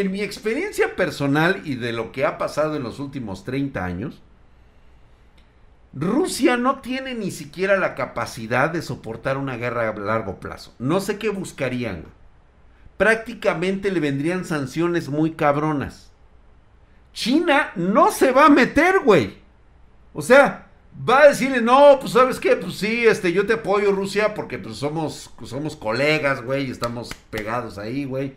[0.00, 4.20] en mi experiencia personal y de lo que ha pasado en los últimos 30 años,
[5.94, 10.74] Rusia no tiene ni siquiera la capacidad de soportar una guerra a largo plazo.
[10.78, 12.04] No sé qué buscarían.
[12.98, 16.10] Prácticamente le vendrían sanciones muy cabronas.
[17.14, 19.38] China no se va a meter, güey.
[20.12, 20.66] O sea,
[21.08, 24.58] va a decirle, no, pues sabes qué, pues sí, este, yo te apoyo Rusia porque
[24.58, 28.34] pues somos, somos colegas, güey, estamos pegados ahí, güey.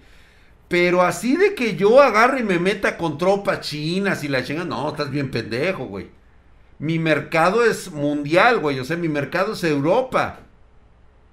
[0.69, 4.65] Pero así de que yo agarre y me meta con tropas chinas y la chinga,
[4.65, 6.07] no, estás bien pendejo, güey.
[6.77, 8.79] Mi mercado es mundial, güey.
[8.79, 10.41] O sea, mi mercado es Europa.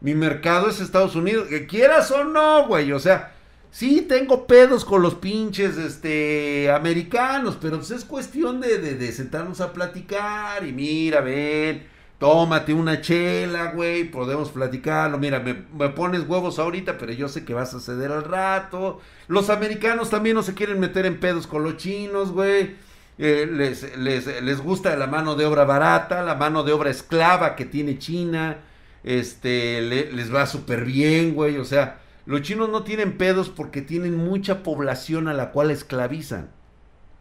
[0.00, 1.48] Mi mercado es Estados Unidos.
[1.48, 2.92] Que quieras o no, güey.
[2.92, 3.34] O sea,
[3.70, 9.60] sí tengo pedos con los pinches este, americanos, pero pues es cuestión de, de sentarnos
[9.60, 10.66] a platicar.
[10.66, 11.86] Y mira, ven
[12.18, 15.18] Tómate una chela, güey, podemos platicarlo.
[15.18, 15.54] Mira, me,
[15.90, 19.00] pones huevos ahorita, pero yo sé que vas a ceder al rato.
[19.28, 22.74] Los americanos también no se quieren meter en pedos con los chinos, güey.
[23.18, 27.66] Eh, les, les, gusta la mano de obra barata, la mano de obra esclava que
[27.66, 28.58] tiene China.
[29.04, 31.58] Este, les va súper bien, güey.
[31.58, 36.48] O sea, los chinos no tienen pedos porque tienen mucha población a la cual esclavizan.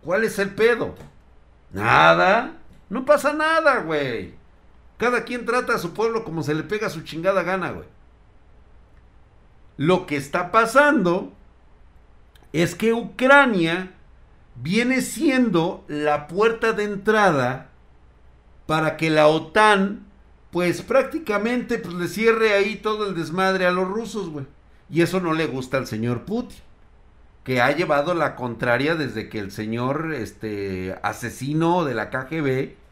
[0.01, 0.95] ¿Cuál es el pedo?
[1.73, 2.53] Nada.
[2.89, 4.44] No pasa nada, güey.
[4.97, 7.87] Cada quien trata a su pueblo como se le pega su chingada gana, güey.
[9.77, 11.33] Lo que está pasando
[12.53, 13.91] es que Ucrania
[14.55, 17.69] viene siendo la puerta de entrada
[18.65, 20.05] para que la OTAN,
[20.51, 24.45] pues prácticamente pues, le cierre ahí todo el desmadre a los rusos, güey.
[24.89, 26.59] Y eso no le gusta al señor Putin,
[27.43, 32.84] que ha llevado la contraria desde que el señor este, asesino de la KGB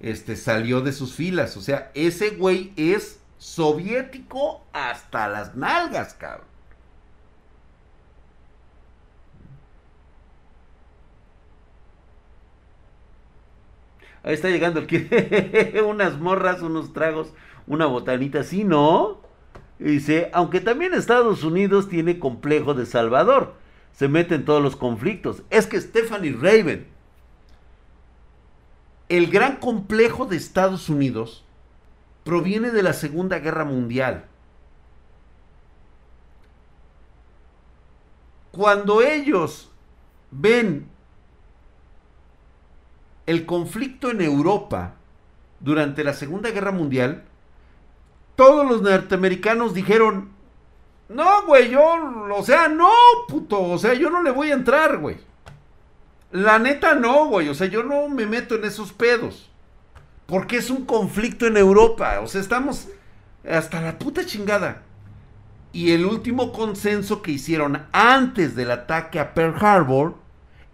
[0.00, 1.56] este, salió de sus filas.
[1.56, 6.50] O sea, ese güey es soviético hasta las nalgas, cabrón.
[14.22, 17.32] Ahí está llegando el que unas morras, unos tragos,
[17.66, 19.20] una botanita, sí, ¿no?
[19.78, 23.54] dice, aunque también Estados Unidos tiene complejo de Salvador,
[23.92, 25.42] se mete en todos los conflictos.
[25.48, 26.86] Es que Stephanie Raven,
[29.10, 31.44] el gran complejo de Estados Unidos
[32.22, 34.24] proviene de la Segunda Guerra Mundial.
[38.52, 39.68] Cuando ellos
[40.30, 40.86] ven
[43.26, 44.94] el conflicto en Europa
[45.58, 47.24] durante la Segunda Guerra Mundial,
[48.36, 50.30] todos los norteamericanos dijeron,
[51.08, 51.82] no, güey, yo,
[52.32, 52.92] o sea, no,
[53.26, 55.29] puto, o sea, yo no le voy a entrar, güey.
[56.32, 57.48] La neta no, güey.
[57.48, 59.50] O sea, yo no me meto en esos pedos.
[60.26, 62.20] Porque es un conflicto en Europa.
[62.20, 62.88] O sea, estamos
[63.48, 64.82] hasta la puta chingada.
[65.72, 70.16] Y el último consenso que hicieron antes del ataque a Pearl Harbor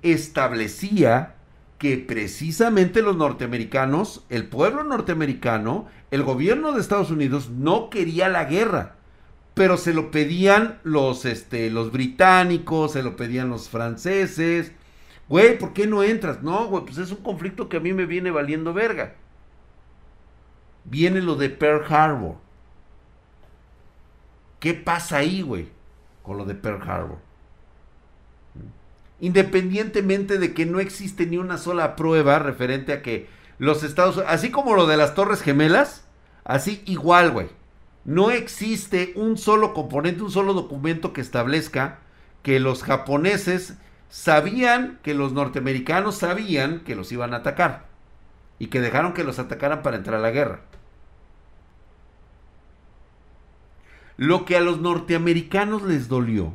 [0.03, 1.35] establecía
[1.79, 8.45] que precisamente los norteamericanos, el pueblo norteamericano, el gobierno de Estados Unidos no quería la
[8.45, 8.97] guerra,
[9.53, 14.73] pero se lo pedían los, este, los británicos, se lo pedían los franceses,
[15.29, 16.43] Güey, ¿por qué no entras?
[16.43, 19.15] No, güey, pues es un conflicto que a mí me viene valiendo verga.
[20.85, 22.37] Viene lo de Pearl Harbor.
[24.61, 25.69] ¿Qué pasa ahí, güey?
[26.23, 27.19] Con lo de Pearl Harbor.
[29.19, 34.33] Independientemente de que no existe ni una sola prueba referente a que los Estados Unidos,
[34.33, 36.05] así como lo de las Torres Gemelas,
[36.45, 37.49] así igual, güey.
[38.05, 41.99] No existe un solo componente, un solo documento que establezca
[42.43, 43.79] que los japoneses
[44.09, 47.87] sabían que los norteamericanos sabían que los iban a atacar
[48.59, 50.61] y que dejaron que los atacaran para entrar a la guerra.
[54.17, 56.55] Lo que a los norteamericanos les dolió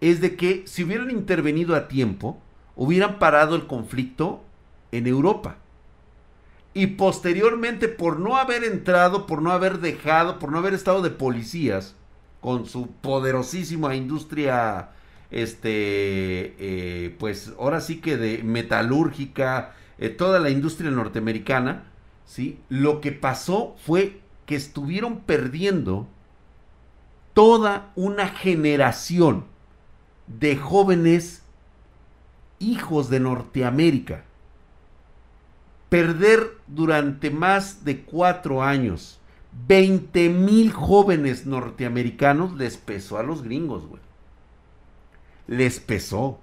[0.00, 2.40] es de que si hubieran intervenido a tiempo,
[2.76, 4.42] hubieran parado el conflicto
[4.92, 5.56] en Europa.
[6.72, 11.10] Y posteriormente, por no haber entrado, por no haber dejado, por no haber estado de
[11.10, 11.96] policías,
[12.40, 14.90] con su poderosísima industria
[15.30, 21.84] este, eh, pues ahora sí que de metalúrgica, eh, toda la industria norteamericana,
[22.26, 22.58] ¿sí?
[22.68, 26.08] Lo que pasó fue que estuvieron perdiendo
[27.32, 29.44] toda una generación
[30.26, 31.42] de jóvenes
[32.58, 34.24] hijos de Norteamérica.
[35.88, 39.18] Perder durante más de cuatro años
[39.66, 44.09] 20 mil jóvenes norteamericanos les pesó a los gringos, güey
[45.50, 46.38] les pesó.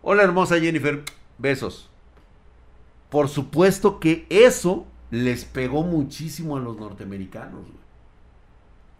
[0.00, 1.02] Hola hermosa Jennifer,
[1.38, 1.90] besos.
[3.10, 7.62] Por supuesto que eso les pegó muchísimo a los norteamericanos.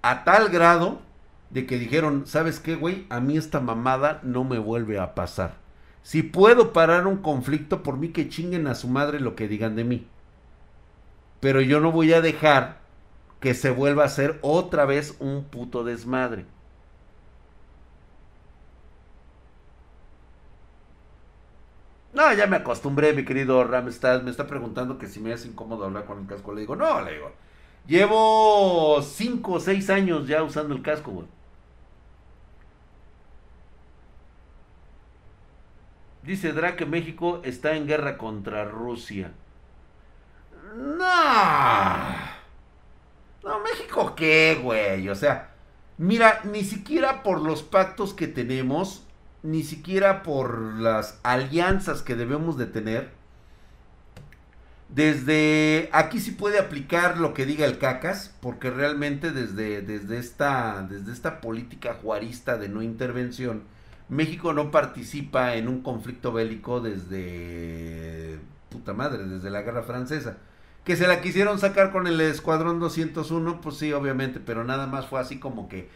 [0.03, 0.99] A tal grado
[1.51, 3.07] de que dijeron, ¿sabes qué, güey?
[3.11, 5.55] A mí esta mamada no me vuelve a pasar.
[6.03, 9.77] Si puedo parar un conflicto, por mí que chinguen a su madre lo que digan
[9.77, 10.09] de mí.
[11.39, 12.81] Pero yo no voy a dejar
[13.39, 16.45] que se vuelva a hacer otra vez un puto desmadre.
[22.13, 24.23] No, ya me acostumbré, mi querido Ramstad.
[24.23, 26.53] Me está preguntando que si me es incómodo hablar con el casco.
[26.53, 27.33] Le digo, no, le digo.
[27.87, 31.27] Llevo 5 o 6 años ya usando el casco, güey.
[36.23, 39.33] Dice Drake México está en guerra contra Rusia.
[40.77, 41.05] No.
[43.43, 45.09] No, México qué, güey.
[45.09, 45.51] O sea,
[45.99, 49.05] mira, ni siquiera por los pactos que tenemos,
[49.43, 53.11] ni siquiera por las alianzas que debemos de tener.
[54.89, 60.87] Desde aquí sí puede aplicar lo que diga el cacas, porque realmente desde, desde, esta,
[60.89, 63.63] desde esta política juarista de no intervención,
[64.09, 68.39] México no participa en un conflicto bélico desde
[68.69, 70.37] puta madre, desde la guerra francesa.
[70.85, 75.07] Que se la quisieron sacar con el Escuadrón 201, pues sí, obviamente, pero nada más
[75.07, 75.89] fue así como que,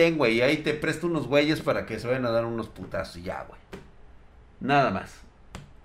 [0.00, 3.18] ten, güey, ahí te presto unos güeyes para que se vayan a dar unos putazos
[3.18, 3.60] y ya, güey.
[4.58, 5.20] Nada más.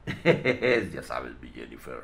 [0.93, 2.01] ya sabes, mi Jennifer.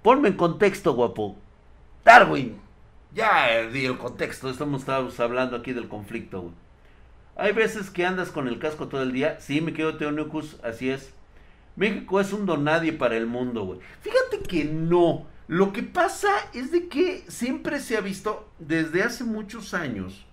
[0.00, 1.36] Ponme en contexto, guapo.
[2.02, 2.58] Darwin.
[3.12, 4.88] Ya di el contexto, estamos
[5.20, 6.54] hablando aquí del conflicto, güey.
[7.36, 9.38] Hay veces que andas con el casco todo el día.
[9.38, 11.12] Sí, me quedo Teonucus, así es.
[11.76, 13.80] México es un donadie para el mundo, güey.
[14.00, 15.26] Fíjate que no.
[15.48, 20.26] Lo que pasa es de que siempre se ha visto desde hace muchos años.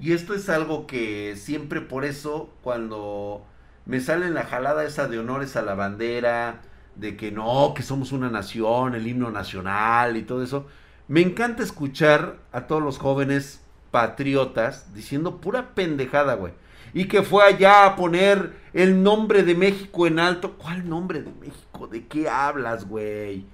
[0.00, 3.44] Y esto es algo que siempre por eso cuando
[3.84, 6.62] me sale la jalada esa de honores a la bandera,
[6.96, 10.66] de que no, que somos una nación, el himno nacional y todo eso,
[11.08, 16.54] me encanta escuchar a todos los jóvenes patriotas diciendo pura pendejada, güey
[16.94, 20.54] y que fue allá a poner el nombre de México en alto.
[20.56, 21.86] ¿Cuál nombre de México?
[21.86, 23.44] ¿De qué hablas, güey?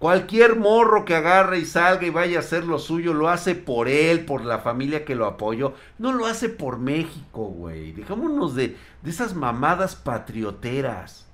[0.00, 3.86] Cualquier morro que agarre y salga y vaya a hacer lo suyo, lo hace por
[3.86, 5.74] él, por la familia que lo apoyó.
[5.98, 7.92] No lo hace por México, güey.
[7.92, 11.28] Dejémonos de, de esas mamadas patrioteras.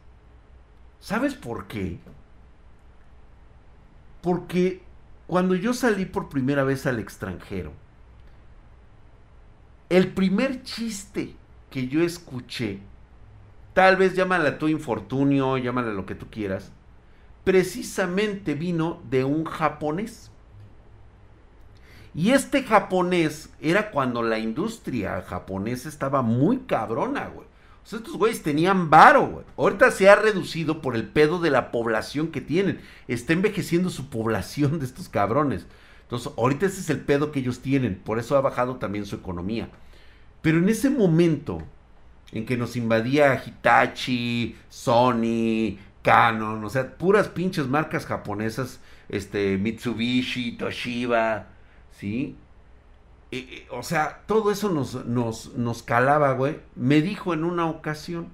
[1.00, 2.00] ¿Sabes por qué?
[4.20, 4.82] Porque
[5.26, 7.72] cuando yo salí por primera vez al extranjero,
[9.88, 11.36] el primer chiste
[11.70, 12.80] que yo escuché,
[13.74, 16.72] tal vez llámala tu infortunio, llámala lo que tú quieras,
[17.46, 20.32] precisamente vino de un japonés.
[22.12, 27.46] Y este japonés era cuando la industria japonesa estaba muy cabrona, güey.
[27.46, 29.44] O sea, estos güeyes tenían varo, güey.
[29.56, 32.80] Ahorita se ha reducido por el pedo de la población que tienen.
[33.06, 35.66] Está envejeciendo su población de estos cabrones.
[36.02, 39.14] Entonces, ahorita ese es el pedo que ellos tienen, por eso ha bajado también su
[39.14, 39.68] economía.
[40.42, 41.62] Pero en ese momento
[42.32, 48.78] en que nos invadía Hitachi, Sony, Canon, o sea, puras pinches marcas japonesas,
[49.08, 51.48] este, Mitsubishi, Toshiba,
[51.90, 52.36] ¿sí?
[53.72, 56.60] O sea, todo eso nos, nos, nos calaba, güey.
[56.76, 58.28] Me dijo en una ocasión,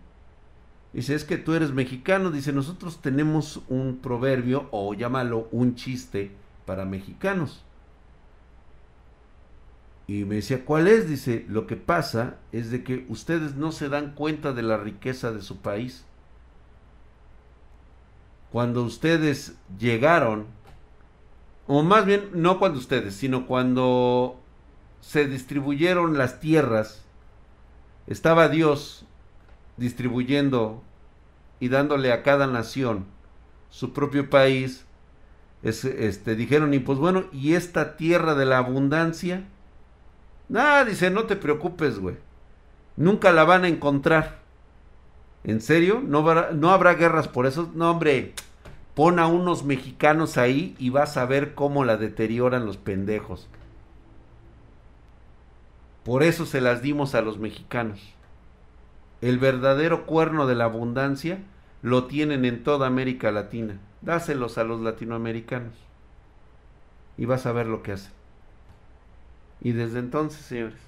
[0.93, 6.31] dice, es que tú eres mexicano, dice, nosotros tenemos un proverbio, o llámalo un chiste,
[6.67, 7.65] para mexicanos.
[10.07, 11.09] Y me decía, ¿cuál es?
[11.09, 15.33] Dice, lo que pasa es de que ustedes no se dan cuenta de la riqueza
[15.33, 16.05] de su país.
[18.53, 20.47] Cuando ustedes llegaron,
[21.67, 24.39] o más bien, no cuando ustedes, sino cuando
[25.01, 27.03] se distribuyeron las tierras,
[28.07, 29.07] estaba Dios
[29.79, 30.83] distribuyendo
[31.61, 33.07] y dándole a cada nación
[33.71, 34.85] su propio país,
[35.63, 39.45] este, dijeron, y pues bueno, ¿y esta tierra de la abundancia?
[40.51, 42.17] Nada, dice, no te preocupes, güey.
[42.97, 44.42] Nunca la van a encontrar.
[45.45, 46.03] ¿En serio?
[46.05, 46.23] ¿No,
[46.53, 47.71] ¿No habrá guerras por eso?
[47.75, 48.35] No, hombre.
[48.95, 53.49] Pon a unos mexicanos ahí y vas a ver cómo la deterioran los pendejos.
[56.05, 58.01] Por eso se las dimos a los mexicanos.
[59.21, 61.39] El verdadero cuerno de la abundancia
[61.81, 63.79] lo tienen en toda América Latina.
[64.03, 65.75] Dáselos a los latinoamericanos.
[67.17, 68.13] Y vas a ver lo que hacen.
[69.61, 70.79] Y desde entonces, señores,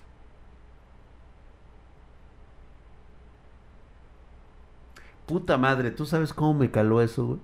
[5.27, 7.41] puta madre, ¿tú sabes cómo me caló eso, güey?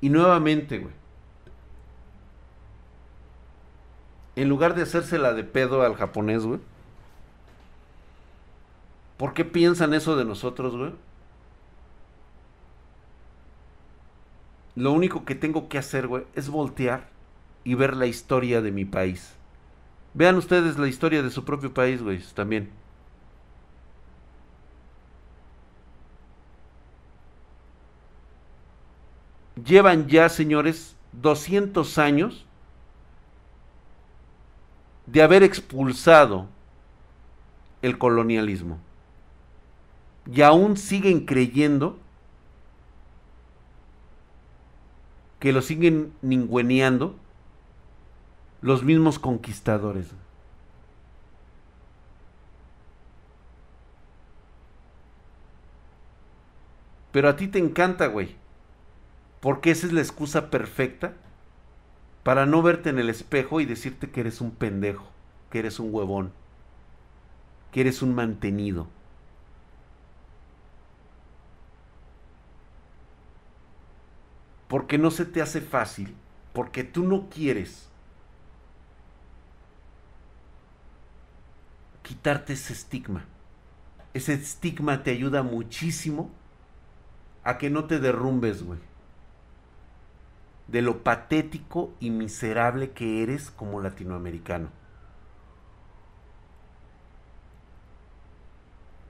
[0.00, 0.94] Y nuevamente, güey.
[4.36, 6.60] En lugar de hacérsela de pedo al japonés, güey.
[9.18, 10.92] ¿Por qué piensan eso de nosotros, güey?
[14.76, 17.08] Lo único que tengo que hacer, güey, es voltear
[17.64, 19.34] y ver la historia de mi país.
[20.14, 22.70] Vean ustedes la historia de su propio país, güey, también.
[29.64, 32.46] Llevan ya, señores, 200 años
[35.06, 36.46] de haber expulsado
[37.82, 38.78] el colonialismo.
[40.32, 41.98] Y aún siguen creyendo
[45.40, 47.16] que lo siguen ningüeneando
[48.60, 50.06] los mismos conquistadores.
[57.10, 58.39] Pero a ti te encanta, güey.
[59.40, 61.14] Porque esa es la excusa perfecta
[62.22, 65.06] para no verte en el espejo y decirte que eres un pendejo,
[65.50, 66.32] que eres un huevón,
[67.72, 68.86] que eres un mantenido.
[74.68, 76.14] Porque no se te hace fácil,
[76.52, 77.88] porque tú no quieres
[82.02, 83.24] quitarte ese estigma.
[84.12, 86.30] Ese estigma te ayuda muchísimo
[87.42, 88.89] a que no te derrumbes, güey
[90.70, 94.68] de lo patético y miserable que eres como latinoamericano.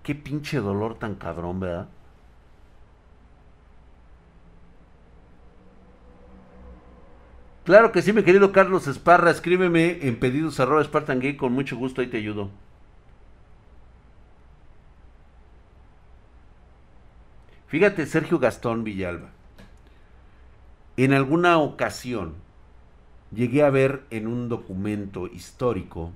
[0.02, 1.88] Qué pinche dolor tan cabrón, ¿verdad?
[7.64, 11.76] Claro que sí, mi querido Carlos Esparra, escríbeme en pedidos arroba Spartan Gay, con mucho
[11.76, 12.50] gusto ahí te ayudo.
[17.68, 19.30] Fíjate, Sergio Gastón Villalba.
[21.00, 22.34] En alguna ocasión
[23.32, 26.12] llegué a ver en un documento histórico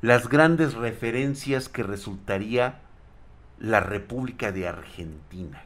[0.00, 2.80] las grandes referencias que resultaría
[3.60, 5.62] la República de Argentina.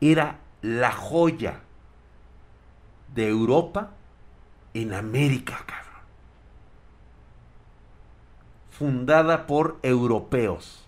[0.00, 1.62] Era la joya
[3.12, 3.90] de Europa
[4.72, 6.04] en América, cabrón.
[8.70, 10.83] Fundada por europeos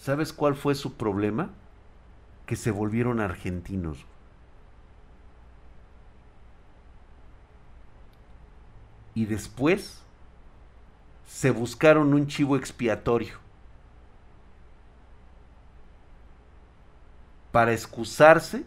[0.00, 1.50] ¿Sabes cuál fue su problema?
[2.46, 3.98] Que se volvieron argentinos.
[9.14, 10.02] Y después
[11.26, 13.36] se buscaron un chivo expiatorio
[17.52, 18.64] para excusarse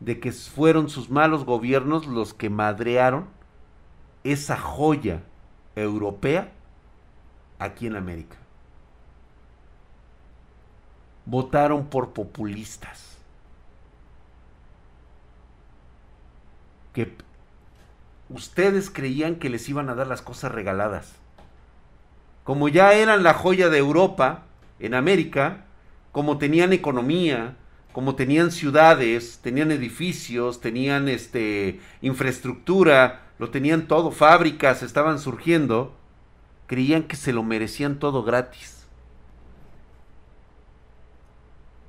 [0.00, 3.26] de que fueron sus malos gobiernos los que madrearon
[4.22, 5.22] esa joya
[5.76, 6.52] europea
[7.58, 8.36] aquí en América
[11.28, 13.18] votaron por populistas.
[16.94, 17.14] Que
[18.30, 21.12] ustedes creían que les iban a dar las cosas regaladas.
[22.44, 24.44] Como ya eran la joya de Europa
[24.80, 25.66] en América,
[26.12, 27.56] como tenían economía,
[27.92, 35.94] como tenían ciudades, tenían edificios, tenían este infraestructura, lo tenían todo, fábricas estaban surgiendo,
[36.66, 38.77] creían que se lo merecían todo gratis.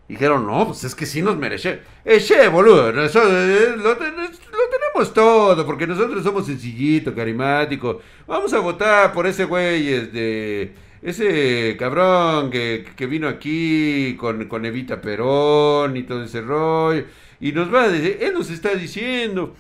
[0.10, 1.82] Dijeron, no, pues es que sí nos merece.
[2.04, 8.02] Eche, boludo, eh, lo, tenemos todo, porque nosotros somos sencillito, carismático.
[8.26, 15.00] Vamos a votar por ese güey, de ese cabrón que, vino aquí con, con Evita
[15.00, 17.06] Perón y todo ese rollo.
[17.40, 19.54] Y nos va a decir, él nos está diciendo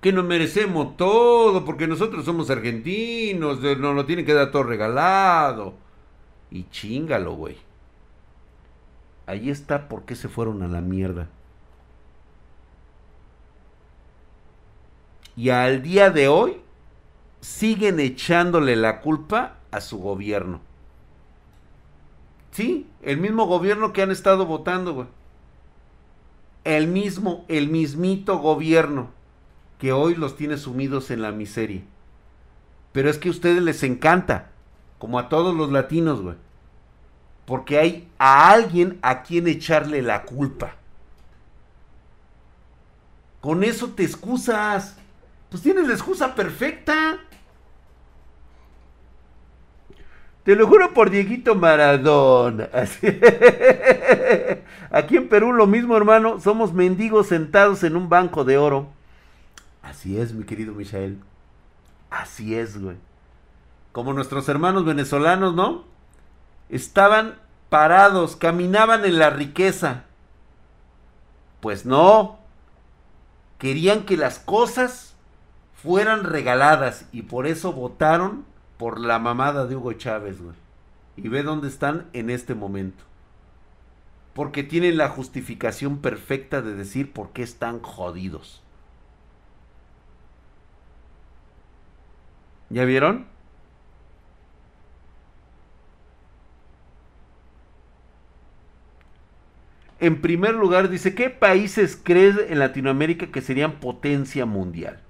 [0.00, 5.74] que nos merecemos todo, porque nosotros somos argentinos, nos lo tienen que dar todo regalado.
[6.50, 7.69] Y chingalo, güey.
[9.30, 11.28] Ahí está por qué se fueron a la mierda.
[15.36, 16.56] Y al día de hoy
[17.40, 20.60] siguen echándole la culpa a su gobierno.
[22.50, 25.06] Sí, el mismo gobierno que han estado votando, güey.
[26.64, 29.10] El mismo, el mismito gobierno
[29.78, 31.82] que hoy los tiene sumidos en la miseria.
[32.90, 34.50] Pero es que a ustedes les encanta,
[34.98, 36.34] como a todos los latinos, güey
[37.50, 40.76] porque hay a alguien a quien echarle la culpa.
[43.40, 44.96] Con eso te excusas.
[45.48, 47.18] Pues tienes la excusa perfecta.
[50.44, 52.68] Te lo juro por Dieguito Maradona.
[54.92, 56.38] Aquí en Perú lo mismo, hermano.
[56.38, 58.90] Somos mendigos sentados en un banco de oro.
[59.82, 61.18] Así es, mi querido Michael.
[62.10, 62.96] Así es, güey.
[63.90, 65.89] Como nuestros hermanos venezolanos, ¿no?
[66.70, 70.04] Estaban parados, caminaban en la riqueza.
[71.60, 72.38] Pues no,
[73.58, 75.16] querían que las cosas
[75.74, 78.46] fueran regaladas y por eso votaron
[78.78, 80.56] por la mamada de Hugo Chávez, güey.
[81.16, 83.04] Y ve dónde están en este momento.
[84.32, 88.64] porque tienen la justificación perfecta de decir por qué están jodidos.
[92.70, 93.29] ¿Ya vieron?
[100.00, 105.00] En primer lugar, dice, ¿qué países crees en Latinoamérica que serían potencia mundial?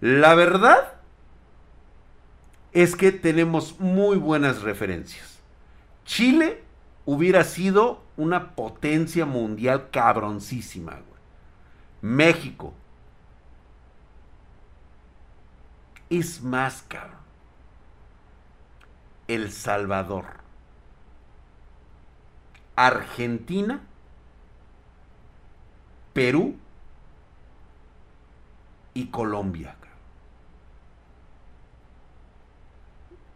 [0.00, 0.94] La verdad
[2.72, 5.40] es que tenemos muy buenas referencias.
[6.04, 6.62] Chile
[7.04, 11.20] hubiera sido una potencia mundial cabroncísima, güey.
[12.02, 12.72] México.
[16.08, 17.18] Es más cabrón.
[19.26, 20.26] El Salvador.
[22.76, 23.80] Argentina
[26.14, 26.56] Perú
[28.94, 29.76] y Colombia.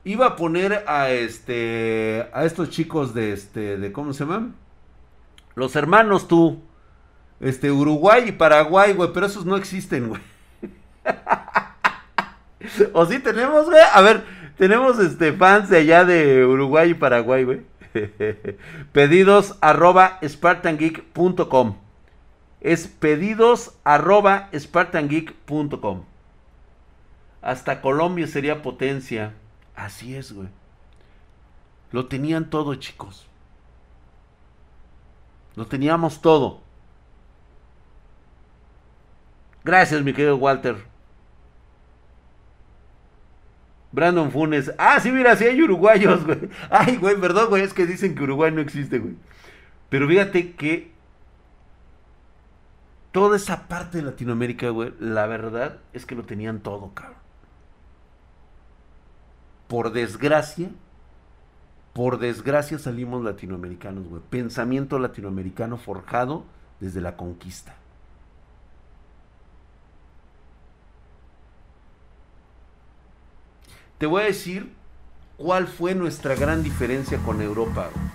[0.05, 4.55] Iba a poner a este a estos chicos de este de cómo se llaman?
[5.55, 6.63] Los hermanos tú.
[7.41, 10.21] Este Uruguay y Paraguay, güey, pero esos no existen, güey.
[12.93, 13.81] ¿O sí tenemos, güey?
[13.93, 14.25] A ver,
[14.57, 17.61] tenemos este fans de allá de Uruguay y Paraguay, güey.
[18.93, 21.88] Pedidos arroba spartangeek.com
[22.61, 26.05] es pedidos arroba spartangeek.com.
[27.41, 29.35] Hasta Colombia sería potencia.
[29.77, 30.49] Así es, güey.
[31.93, 33.27] Lo tenían todo, chicos.
[35.55, 36.61] Lo teníamos todo.
[39.65, 40.77] Gracias, mi querido Walter.
[43.93, 44.73] Brandon Funes.
[44.79, 46.51] Ah, sí, mira, sí hay uruguayos, güey.
[46.71, 49.15] Ay, güey, perdón, güey, es que dicen que Uruguay no existe, güey.
[49.89, 50.93] Pero fíjate que
[53.13, 57.19] toda esa parte de Latinoamérica, güey, la verdad es que lo tenían todo, cabrón.
[59.69, 60.71] Por desgracia,
[61.93, 64.23] por desgracia salimos latinoamericanos, güey.
[64.31, 66.45] Pensamiento latinoamericano forjado
[66.81, 67.75] desde la conquista.
[73.99, 74.73] Te voy a decir
[75.37, 78.07] cuál fue nuestra gran diferencia con Europa, güey.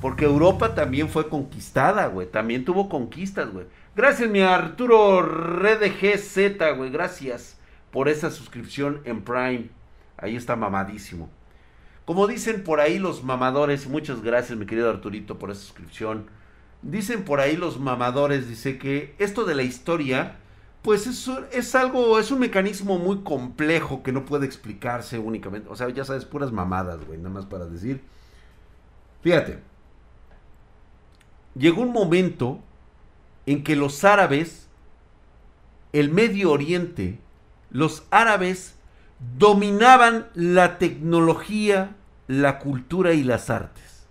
[0.00, 2.30] Porque Europa también fue conquistada, güey.
[2.30, 3.66] También tuvo conquistas, güey.
[3.98, 6.88] Gracias, mi Arturo RedGZ, güey.
[6.88, 7.58] Gracias
[7.90, 9.70] por esa suscripción en Prime.
[10.16, 11.28] Ahí está mamadísimo.
[12.04, 16.26] Como dicen por ahí los mamadores, muchas gracias, mi querido Arturito, por esa suscripción.
[16.80, 20.36] Dicen por ahí los mamadores, dice que esto de la historia,
[20.82, 25.68] pues es, es algo, es un mecanismo muy complejo que no puede explicarse únicamente.
[25.70, 28.00] O sea, ya sabes, puras mamadas, güey, nada más para decir.
[29.22, 29.58] Fíjate,
[31.56, 32.62] llegó un momento
[33.48, 34.68] en que los árabes,
[35.94, 37.18] el Medio Oriente,
[37.70, 38.74] los árabes
[39.38, 41.96] dominaban la tecnología,
[42.26, 44.06] la cultura y las artes.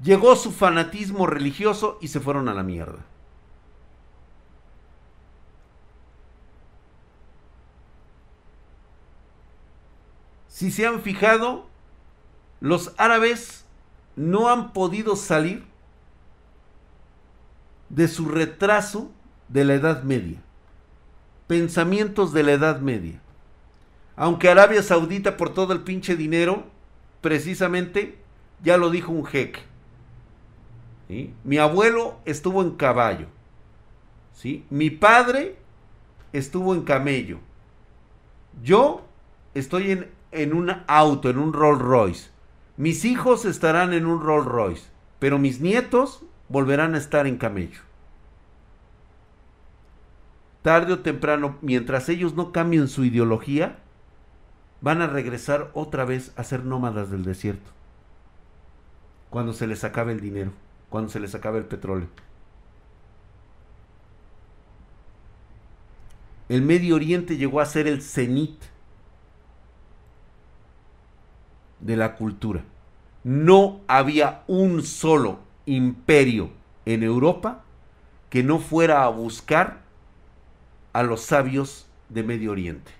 [0.00, 3.04] Llegó su fanatismo religioso y se fueron a la mierda.
[10.46, 11.66] Si se han fijado,
[12.60, 13.64] los árabes
[14.14, 15.73] no han podido salir
[17.88, 19.10] de su retraso
[19.48, 20.42] de la Edad Media.
[21.46, 23.20] Pensamientos de la Edad Media.
[24.16, 26.64] Aunque Arabia Saudita por todo el pinche dinero,
[27.20, 28.18] precisamente,
[28.62, 29.60] ya lo dijo un jeque.
[31.44, 33.26] Mi abuelo estuvo en caballo.
[34.32, 34.64] ¿sí?
[34.70, 35.56] Mi padre
[36.32, 37.38] estuvo en camello.
[38.62, 39.04] Yo
[39.54, 42.30] estoy en, en un auto, en un Rolls Royce.
[42.76, 44.86] Mis hijos estarán en un Rolls Royce.
[45.18, 47.80] Pero mis nietos volverán a estar en camello.
[50.62, 53.78] Tarde o temprano, mientras ellos no cambien su ideología,
[54.80, 57.70] van a regresar otra vez a ser nómadas del desierto.
[59.30, 60.52] Cuando se les acabe el dinero,
[60.88, 62.08] cuando se les acabe el petróleo.
[66.48, 68.62] El Medio Oriente llegó a ser el cenit
[71.80, 72.62] de la cultura.
[73.22, 76.50] No había un solo imperio
[76.84, 77.64] en Europa
[78.30, 79.82] que no fuera a buscar
[80.92, 82.92] a los sabios de Medio Oriente.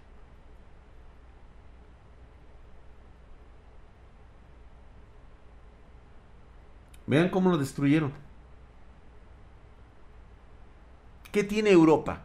[7.06, 8.12] Vean cómo lo destruyeron.
[11.30, 12.22] ¿Qué tiene Europa?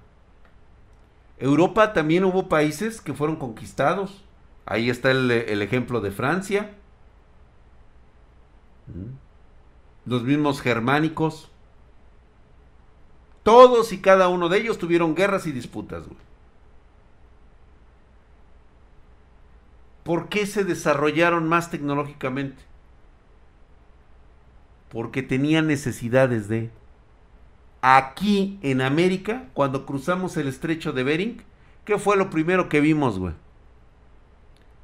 [1.38, 4.24] Europa también hubo países que fueron conquistados.
[4.66, 6.76] Ahí está el, ejemplo de Francia.
[8.88, 9.29] ¿Mm?
[10.10, 11.50] Los mismos germánicos.
[13.44, 16.04] Todos y cada uno de ellos tuvieron guerras y disputas.
[20.04, 22.70] ¿Por qué se desarrollaron más tecnológicamente?
[24.90, 26.72] porque tenía necesidades de...
[27.82, 31.42] Aquí en América, cuando cruzamos el estrecho de Bering,
[31.86, 33.34] ¿qué fue lo primero que vimos, güey?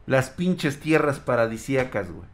[0.06, 2.28] Las pinches tierras paradisíacas, güey.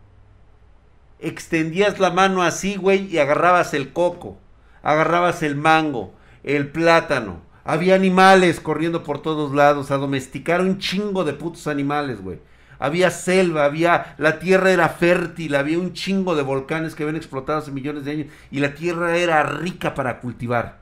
[1.21, 4.37] Extendías la mano así, güey, y agarrabas el coco,
[4.83, 6.13] agarrabas el mango,
[6.43, 7.41] el plátano.
[7.63, 12.39] Había animales corriendo por todos lados, a domesticar un chingo de putos animales, güey
[12.81, 17.59] había selva, había, la tierra era fértil, había un chingo de volcanes que habían explotado
[17.59, 20.79] hace millones de años y la tierra era rica para cultivar.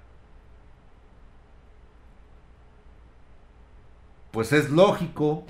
[4.31, 5.43] Pues es lógico.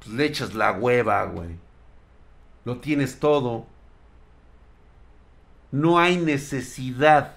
[0.00, 1.50] Pues le echas la hueva, güey.
[2.64, 3.66] Lo tienes todo.
[5.70, 7.36] No hay necesidad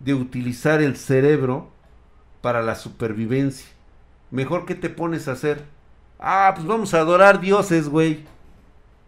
[0.00, 1.70] de utilizar el cerebro
[2.40, 3.68] para la supervivencia.
[4.30, 5.64] Mejor que te pones a hacer.
[6.18, 8.24] Ah, pues vamos a adorar dioses, güey.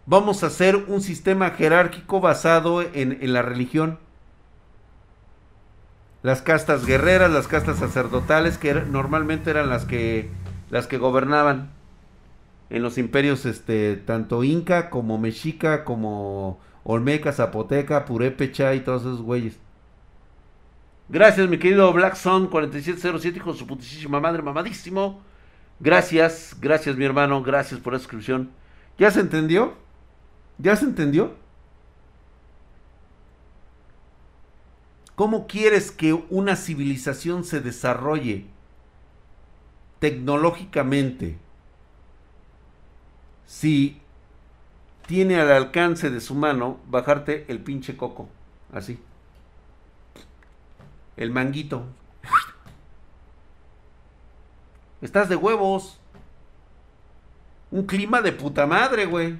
[0.06, 3.98] Vamos a hacer un sistema jerárquico basado en, la religión.
[6.22, 10.30] Las castas guerreras, las castas sacerdotales, que normalmente eran las que,
[10.70, 11.70] las que gobernaban
[12.70, 19.22] en los imperios, este, tanto inca como mexica, como olmeca, zapoteca, purépecha y todos esos
[19.22, 19.58] güeyes.
[21.08, 25.20] Gracias, mi querido Black Sun 4707, hijo de su putísima madre, mamadísimo.
[25.80, 28.50] Gracias, gracias, mi hermano, gracias por la suscripción.
[28.96, 29.74] ¿Ya se entendió?
[30.58, 31.34] ¿Ya se entendió?
[35.16, 38.46] ¿Cómo quieres que una civilización se desarrolle
[39.98, 41.36] tecnológicamente
[43.50, 44.00] si
[45.08, 48.28] tiene al alcance de su mano bajarte el pinche coco?
[48.72, 49.00] Así
[51.20, 51.84] el manguito.
[55.02, 56.00] Estás de huevos.
[57.70, 59.38] Un clima de puta madre, güey.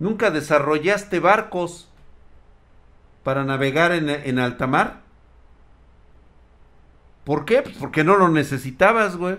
[0.00, 1.88] ¿Nunca desarrollaste barcos
[3.22, 5.07] para navegar en, en alta mar?
[7.28, 7.60] ¿Por qué?
[7.60, 9.36] Pues porque no lo necesitabas, güey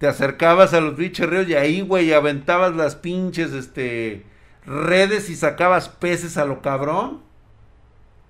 [0.00, 4.24] te acercabas a los pinches ríos y ahí, güey, aventabas las pinches, este,
[4.64, 7.20] redes y sacabas peces a lo cabrón.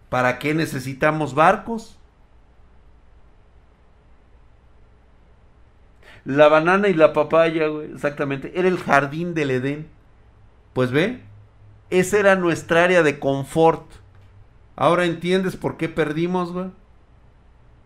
[0.09, 1.97] ¿Para qué necesitamos barcos?
[6.25, 8.51] La banana y la papaya, güey, exactamente.
[8.59, 9.87] Era el jardín del Edén.
[10.73, 11.21] Pues ve,
[11.89, 13.87] esa era nuestra área de confort.
[14.75, 16.73] Ahora entiendes por qué perdimos, güey.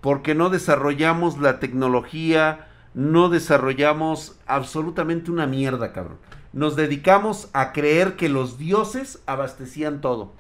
[0.05, 6.19] Porque no desarrollamos la tecnología, no desarrollamos absolutamente una mierda, cabrón.
[6.53, 10.35] Nos dedicamos a creer que los dioses abastecían todo.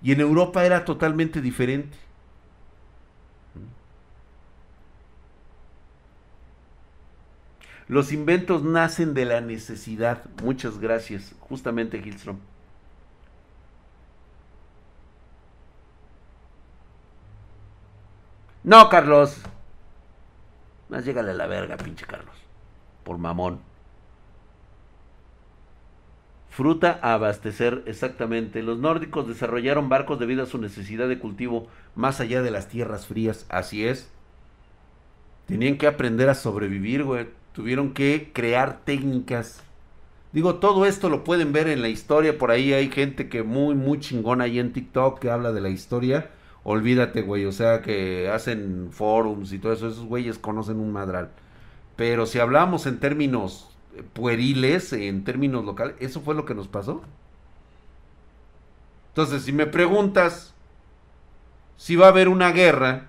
[0.00, 1.98] Y en Europa era totalmente diferente.
[7.88, 10.24] Los inventos nacen de la necesidad.
[10.42, 11.34] Muchas gracias.
[11.40, 12.38] Justamente, Gilstrom.
[18.66, 19.36] No, Carlos.
[20.88, 22.34] Más llégale a la verga, pinche Carlos.
[23.04, 23.60] Por mamón.
[26.50, 28.64] Fruta a abastecer, exactamente.
[28.64, 33.06] Los nórdicos desarrollaron barcos debido a su necesidad de cultivo más allá de las tierras
[33.06, 33.46] frías.
[33.50, 34.10] Así es.
[35.46, 37.28] Tenían que aprender a sobrevivir, güey.
[37.52, 39.62] Tuvieron que crear técnicas.
[40.32, 42.36] Digo, todo esto lo pueden ver en la historia.
[42.36, 45.68] Por ahí hay gente que muy, muy chingona ahí en TikTok que habla de la
[45.68, 46.30] historia
[46.66, 47.46] olvídate, güey.
[47.46, 49.88] O sea, que hacen forums y todo eso.
[49.88, 51.30] Esos güeyes conocen un madral.
[51.94, 53.70] Pero si hablamos en términos
[54.12, 57.02] pueriles, en términos locales, eso fue lo que nos pasó.
[59.10, 60.54] Entonces, si me preguntas
[61.76, 63.08] si va a haber una guerra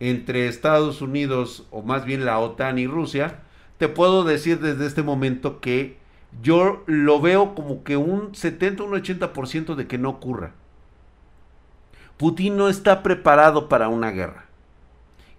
[0.00, 3.40] entre Estados Unidos o más bien la OTAN y Rusia,
[3.78, 5.98] te puedo decir desde este momento que
[6.42, 10.52] yo lo veo como que un 70, un 80% de que no ocurra.
[12.18, 14.46] Putin no está preparado para una guerra.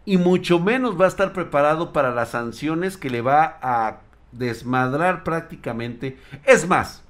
[0.06, 4.00] Y mucho menos va a estar preparado para las sanciones que le va a
[4.32, 6.18] desmadrar prácticamente.
[6.46, 7.04] Es más,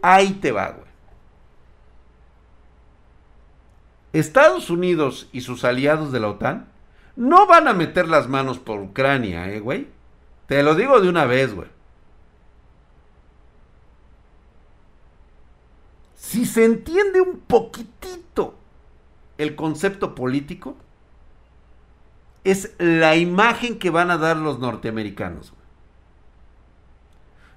[0.00, 0.84] ahí te va, güey.
[4.12, 6.68] Estados Unidos y sus aliados de la OTAN
[7.16, 9.88] no van a meter las manos por Ucrania, eh, güey.
[10.46, 11.68] Te lo digo de una vez, güey.
[16.14, 18.23] Si se entiende un poquitito
[19.38, 20.76] el concepto político
[22.44, 25.52] es la imagen que van a dar los norteamericanos.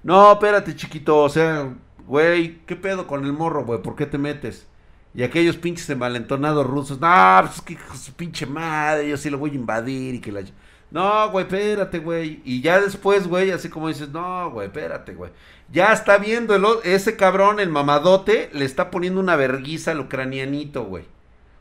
[0.02, 1.74] No, espérate, chiquito, o sea,
[2.06, 3.82] güey, ¿qué pedo con el morro, güey?
[3.82, 4.66] ¿Por qué te metes?
[5.14, 9.38] Y aquellos pinches envalentonados rusos, no, pues es que su pinche madre, yo sí lo
[9.38, 10.42] voy a invadir y que la...
[10.90, 12.40] No, güey, espérate, güey.
[12.44, 15.30] Y ya después, güey, así como dices, no, güey, espérate, güey.
[15.70, 20.84] Ya está viendo el, ese cabrón, el mamadote, le está poniendo una verguiza al ucranianito,
[20.84, 21.04] güey.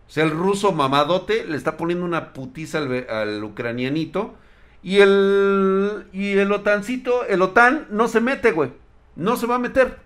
[0.07, 4.35] O sea, el ruso mamadote le está poniendo una putiza al, ucranianito.
[4.81, 8.71] Y el, y el otancito, el OTAN no se mete, güey.
[9.15, 9.97] No se va a meter.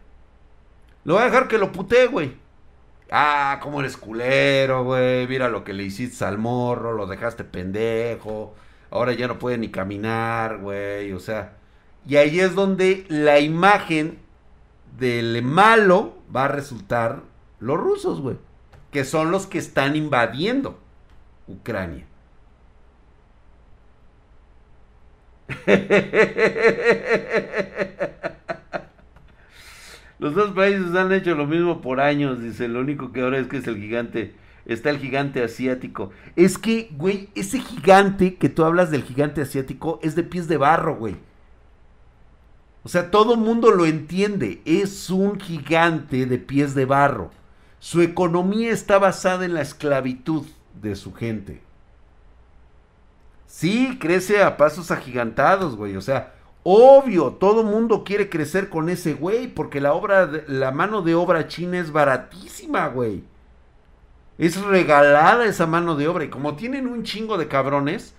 [1.04, 2.34] Lo va a dejar que lo putee, güey.
[3.12, 5.28] Ah, cómo eres culero, güey.
[5.28, 8.56] Mira lo que le hiciste al morro, lo dejaste pendejo.
[8.90, 11.12] Ahora ya no puede ni caminar, güey.
[11.14, 11.58] O sea,
[12.08, 14.20] y ahí es donde la imagen
[14.98, 17.22] del malo va a resultar
[17.60, 18.38] los rusos, güey.
[18.92, 20.78] Que son los que están invadiendo
[21.48, 22.06] Ucrania.
[30.22, 32.68] Los dos países han hecho lo mismo por años, dice.
[32.68, 34.36] Lo único que ahora es que es el gigante.
[34.68, 36.12] Está el gigante asiático.
[36.36, 40.58] Es que, güey, ese gigante que tú hablas del gigante asiático es de pies de
[40.58, 41.16] barro, güey.
[42.84, 44.62] O sea, todo mundo lo entiende.
[44.64, 47.32] Es un gigante de pies de barro.
[47.82, 50.46] Su economía está basada en la esclavitud
[50.82, 51.62] de su gente.
[53.48, 55.98] Sí, crece a pasos agigantados, güey.
[55.98, 56.32] O sea,
[56.64, 61.48] Obvio, todo mundo quiere crecer con ese güey, porque la obra, la mano de obra
[61.48, 63.24] china es baratísima, güey.
[64.38, 68.14] Es regalada esa mano de obra y como tienen un chingo de cabrones,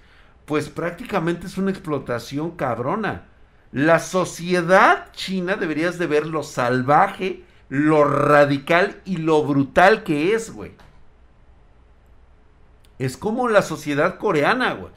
[0.45, 3.27] pues prácticamente es una explotación cabrona.
[3.71, 10.53] La sociedad china deberías de ver lo salvaje, lo radical y lo brutal que es,
[10.53, 10.73] güey.
[12.99, 14.93] Es como la sociedad coreana, güey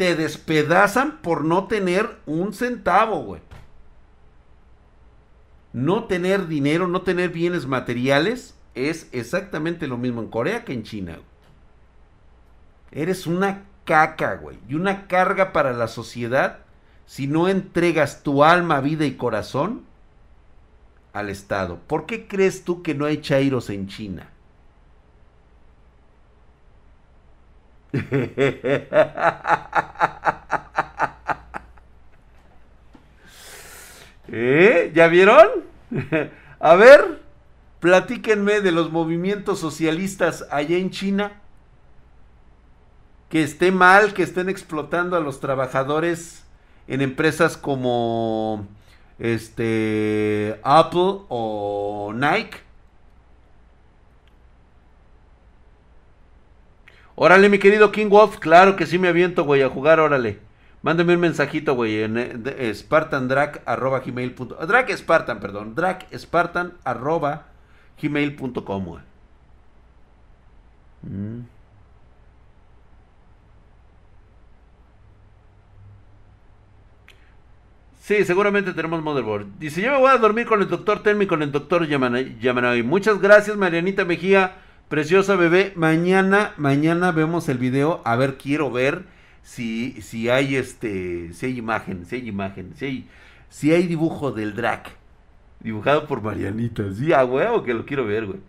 [0.00, 3.42] te despedazan por no tener un centavo, güey.
[5.74, 10.84] No tener dinero, no tener bienes materiales es exactamente lo mismo en Corea que en
[10.84, 11.18] China.
[12.92, 14.58] Eres una caca, güey.
[14.70, 16.60] Y una carga para la sociedad
[17.04, 19.82] si no entregas tu alma, vida y corazón
[21.12, 21.78] al Estado.
[21.86, 24.28] ¿Por qué crees tú que no hay chairos en China?
[34.32, 34.92] ¿Eh?
[34.94, 35.48] ¿Ya vieron?
[36.60, 37.20] A ver,
[37.80, 41.32] platíquenme de los movimientos socialistas allá en China.
[43.28, 46.44] Que esté mal, que estén explotando a los trabajadores
[46.86, 48.66] en empresas como
[49.20, 52.58] este Apple o Nike.
[57.14, 60.40] Órale, mi querido King Wolf, claro que sí me aviento, güey, a jugar, órale.
[60.82, 62.32] Mándame un mensajito, güey, en eh,
[64.06, 64.34] gmail.
[64.66, 65.74] Drac Spartan, perdón.
[65.74, 67.48] Drac Spartan arroba
[68.00, 69.02] gmail.com, güey.
[71.02, 71.59] Mm.
[78.00, 79.58] Sí, seguramente tenemos motherboard.
[79.58, 82.82] Dice, yo me voy a dormir con el doctor Telmi, con el doctor Yamanay.
[82.82, 84.56] Muchas gracias, Marianita Mejía.
[84.88, 88.00] Preciosa bebé, mañana, mañana vemos el video.
[88.06, 89.04] A ver, quiero ver
[89.42, 93.08] si, si hay este, si hay imagen, si hay imagen, si hay,
[93.50, 94.84] si hay dibujo del drag.
[95.60, 96.92] Dibujado por Marianita.
[96.94, 98.40] Sí, a huevo que lo quiero ver, güey.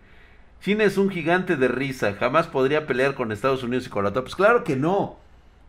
[0.62, 2.14] China es un gigante de risa.
[2.14, 5.18] Jamás podría pelear con Estados Unidos y con la Pues claro que no.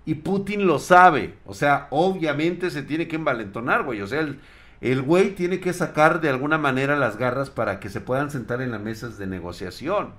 [0.06, 1.36] Y Putin lo sabe.
[1.46, 4.02] O sea, obviamente se tiene que envalentonar, güey.
[4.02, 4.40] O sea, el,
[4.82, 8.62] el güey tiene que sacar de alguna manera las garras para que se puedan sentar
[8.62, 10.14] en las mesas de negociación.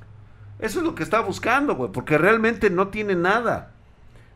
[0.59, 3.73] Eso es lo que está buscando, güey, porque realmente no tiene nada.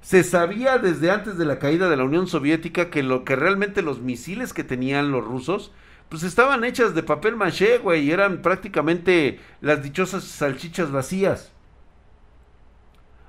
[0.01, 3.83] Se sabía desde antes de la caída de la Unión Soviética que lo que realmente
[3.83, 5.73] los misiles que tenían los rusos,
[6.09, 11.53] pues estaban hechas de papel maché, güey, y eran prácticamente las dichosas salchichas vacías.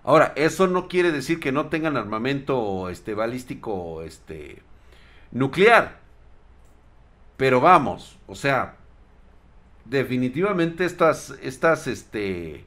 [0.09, 4.63] Ahora, eso no quiere decir que no tengan armamento este balístico este
[5.29, 5.99] nuclear.
[7.37, 8.77] Pero vamos, o sea,
[9.85, 12.65] definitivamente estas estas este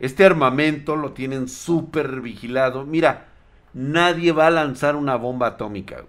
[0.00, 2.86] este armamento lo tienen súper vigilado.
[2.86, 3.28] Mira,
[3.74, 6.06] nadie va a lanzar una bomba atómica.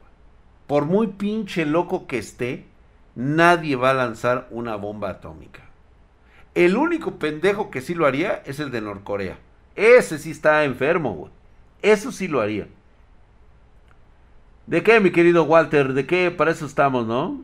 [0.66, 2.68] Por muy pinche loco que esté,
[3.16, 5.64] nadie va a lanzar una bomba atómica.
[6.56, 9.40] El único pendejo que sí lo haría es el de Norcorea.
[9.80, 11.32] Ese sí está enfermo, güey.
[11.82, 12.68] Eso sí lo haría.
[14.68, 15.94] ¿De qué, mi querido Walter?
[15.94, 16.32] ¿De qué?
[16.32, 17.42] Para eso estamos, ¿no?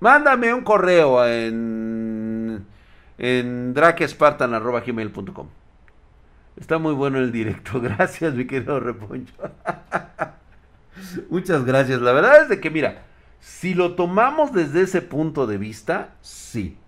[0.00, 2.66] Mándame un correo en
[3.18, 5.48] en drakespartan.gmail.com.
[6.56, 7.80] Está muy bueno el directo.
[7.82, 9.34] Gracias, mi querido Reponcho.
[11.28, 12.00] Muchas gracias.
[12.00, 13.02] La verdad es de que, mira,
[13.38, 16.78] si lo tomamos desde ese punto de vista, sí.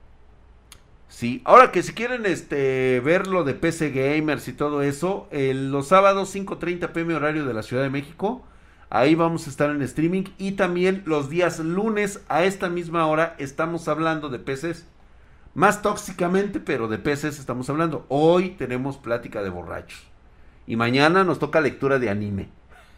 [1.19, 5.89] Sí, ahora que si quieren este, ver lo de PC Gamers y todo eso, los
[5.89, 8.45] sábados 5.30 pm horario de la Ciudad de México,
[8.89, 13.35] ahí vamos a estar en streaming y también los días lunes a esta misma hora
[13.39, 14.87] estamos hablando de PCs.
[15.55, 18.07] Más tóxicamente, pero de PCs estamos hablando.
[18.07, 20.07] Hoy tenemos plática de borrachos.
[20.69, 22.49] Y mañana nos toca lectura de anime.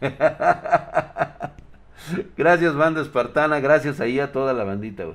[2.37, 3.61] gracias, banda espartana.
[3.61, 5.07] Gracias ahí a toda la bandita.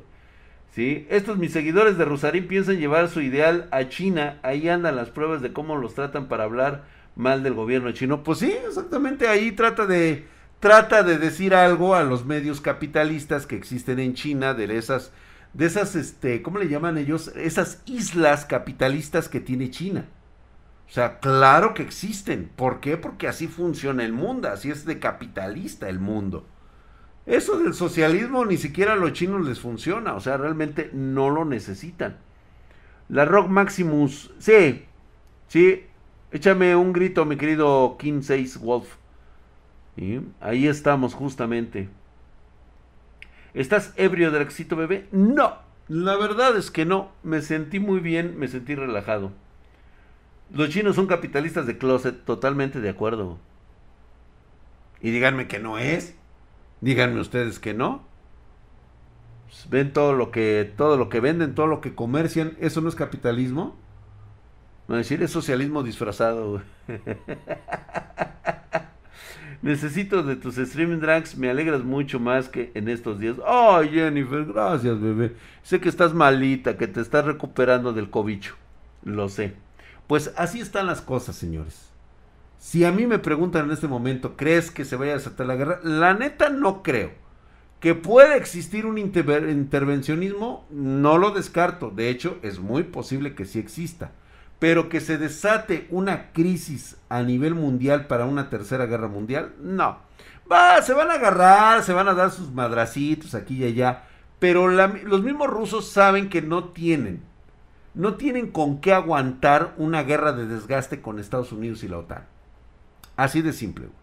[0.76, 1.08] ¿Sí?
[1.10, 4.40] Estos mis seguidores de Rosarín piensan llevar su ideal a China.
[4.44, 6.84] Ahí andan las pruebas de cómo los tratan para hablar
[7.16, 8.24] mal del gobierno chino.
[8.24, 9.30] Pues sí, exactamente.
[9.30, 10.26] Ahí trata de
[10.60, 15.14] trata de decir algo a los medios capitalistas que existen en China de esas
[15.54, 17.32] de esas este, ¿cómo le llaman ellos?
[17.38, 20.06] Esas islas capitalistas que tiene China.
[20.90, 22.52] O sea, claro que existen.
[22.54, 22.98] ¿Por qué?
[22.98, 26.46] Porque así funciona el mundo, así es de capitalista el mundo.
[27.26, 31.44] Eso del socialismo ni siquiera a los chinos les funciona, o sea, realmente no lo
[31.44, 32.18] necesitan.
[33.10, 34.86] La Rock Maximus, sí,
[35.48, 35.84] sí,
[36.32, 38.96] échame un grito, mi querido King 6 Wolf.
[40.42, 41.90] Ahí estamos justamente.
[43.54, 45.08] ¿Estás ebrio del éxito, bebé?
[45.12, 45.56] No,
[45.88, 47.12] la verdad es que no.
[47.24, 49.32] Me sentí muy bien, me sentí relajado.
[50.52, 53.40] Los chinos son capitalistas de closet, totalmente de acuerdo.
[55.02, 56.16] Y díganme que no es.
[56.82, 58.04] Díganme ustedes que no.
[59.46, 62.90] Pues, ven todo lo que todo lo que venden, todo lo que comercian, eso no
[62.90, 63.76] es capitalismo.
[64.88, 66.62] No decir es socialismo disfrazado.
[69.62, 73.38] Necesito de tus streaming drags, me alegras mucho más que en estos días.
[73.48, 75.36] Ay, Jennifer, gracias, bebé.
[75.64, 78.56] Sé que estás malita, que te estás recuperando del cobicho.
[79.04, 79.56] Lo sé.
[80.06, 81.85] Pues así están las cosas, señores.
[82.58, 85.56] Si a mí me preguntan en este momento, ¿crees que se vaya a desatar la
[85.56, 85.80] guerra?
[85.84, 87.12] La neta no creo.
[87.80, 91.92] Que puede existir un intervencionismo, no lo descarto.
[91.92, 94.12] De hecho, es muy posible que sí exista.
[94.58, 100.00] Pero que se desate una crisis a nivel mundial para una tercera guerra mundial, no.
[100.52, 104.04] Va, se van a agarrar, se van a dar sus madracitos aquí y allá.
[104.40, 107.22] Pero los mismos rusos saben que no tienen,
[107.94, 112.35] no tienen con qué aguantar una guerra de desgaste con Estados Unidos y la OTAN.
[113.18, 113.98] Así de simple, güey.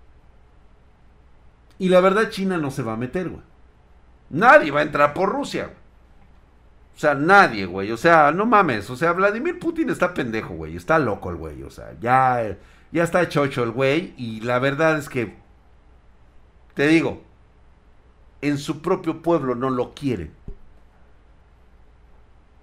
[1.78, 3.42] Y la verdad, China no se va a meter, güey.
[4.30, 5.76] Nadie va a entrar por Rusia, güey.
[6.94, 7.90] O sea, nadie, güey.
[7.90, 8.88] O sea, no mames.
[8.90, 10.76] O sea, Vladimir Putin está pendejo, güey.
[10.76, 11.62] Está loco el güey.
[11.62, 12.56] O sea, ya,
[12.92, 14.14] ya está chocho el güey.
[14.16, 15.36] Y la verdad es que,
[16.74, 17.22] te digo,
[18.40, 20.32] en su propio pueblo no lo quieren.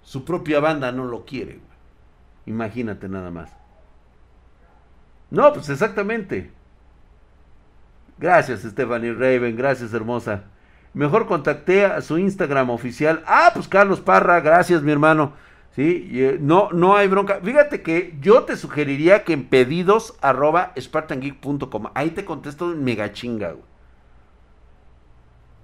[0.02, 1.70] Su propia banda no lo quiere, güey.
[2.46, 3.59] Imagínate nada más.
[5.30, 6.50] No, pues exactamente.
[8.18, 9.56] Gracias, Stephanie Raven.
[9.56, 10.44] Gracias, hermosa.
[10.92, 13.22] Mejor contacté a su Instagram oficial.
[13.26, 14.40] Ah, pues Carlos Parra.
[14.40, 15.32] Gracias, mi hermano.
[15.74, 17.40] Sí, eh, no, no hay bronca.
[17.42, 21.86] Fíjate que yo te sugeriría que en pedidos arroba spartangeek.com.
[21.94, 23.54] Ahí te contesto en mega chinga,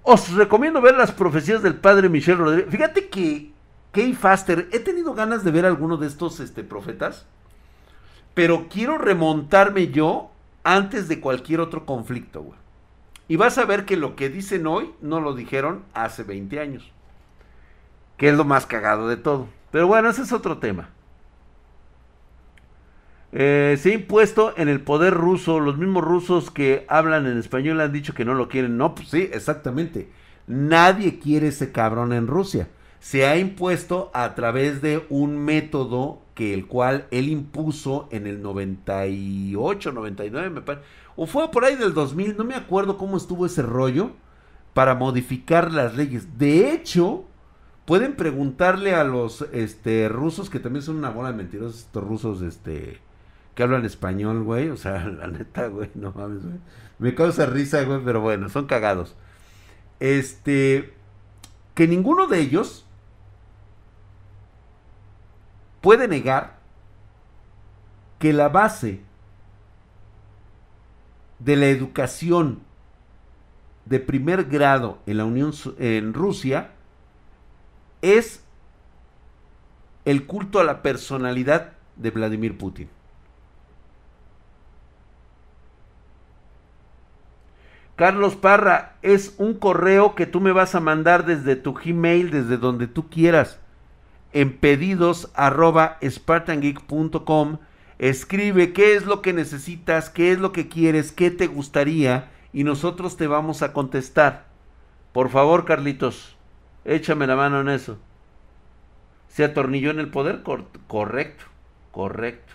[0.03, 2.71] Os recomiendo ver las profecías del padre Michel Rodríguez.
[2.71, 3.51] Fíjate que
[3.91, 7.25] Kay Faster, he tenido ganas de ver alguno de estos este, profetas.
[8.37, 10.29] Pero quiero remontarme yo
[10.63, 12.59] antes de cualquier otro conflicto, güey.
[13.27, 16.91] Y vas a ver que lo que dicen hoy no lo dijeron hace 20 años.
[18.15, 19.47] Que es lo más cagado de todo.
[19.71, 20.89] Pero bueno, ese es otro tema.
[23.31, 25.59] Eh, se ha impuesto en el poder ruso.
[25.59, 28.77] Los mismos rusos que hablan en español han dicho que no lo quieren.
[28.77, 30.11] No, pues sí, exactamente.
[30.45, 32.67] Nadie quiere ese cabrón en Rusia.
[32.99, 38.41] Se ha impuesto a través de un método que el cual él impuso en el
[38.41, 40.85] 98, 99, me parece,
[41.15, 44.11] o fue por ahí del 2000, no me acuerdo cómo estuvo ese rollo
[44.73, 46.37] para modificar las leyes.
[46.37, 47.25] De hecho,
[47.85, 52.41] pueden preguntarle a los este rusos que también son una bola de mentirosos estos rusos
[52.41, 52.99] este
[53.55, 56.59] que hablan español, güey, o sea, la neta, güey, no mames, güey.
[56.99, 59.15] Me causa risa, güey, pero bueno, son cagados.
[59.99, 60.93] Este
[61.73, 62.86] que ninguno de ellos
[65.81, 66.57] puede negar
[68.19, 69.01] que la base
[71.39, 72.61] de la educación
[73.85, 76.71] de primer grado en la Unión en Rusia
[78.01, 78.43] es
[80.05, 82.89] el culto a la personalidad de Vladimir Putin.
[87.95, 92.57] Carlos Parra, es un correo que tú me vas a mandar desde tu Gmail, desde
[92.57, 93.59] donde tú quieras
[94.37, 95.97] en pedidos arroba.
[97.99, 102.63] Escribe qué es lo que necesitas, qué es lo que quieres, qué te gustaría y
[102.63, 104.45] nosotros te vamos a contestar.
[105.11, 106.37] Por favor, Carlitos,
[106.85, 107.97] échame la mano en eso.
[109.27, 110.43] se atornilló en el poder.
[110.87, 111.45] correcto,
[111.91, 112.53] correcto.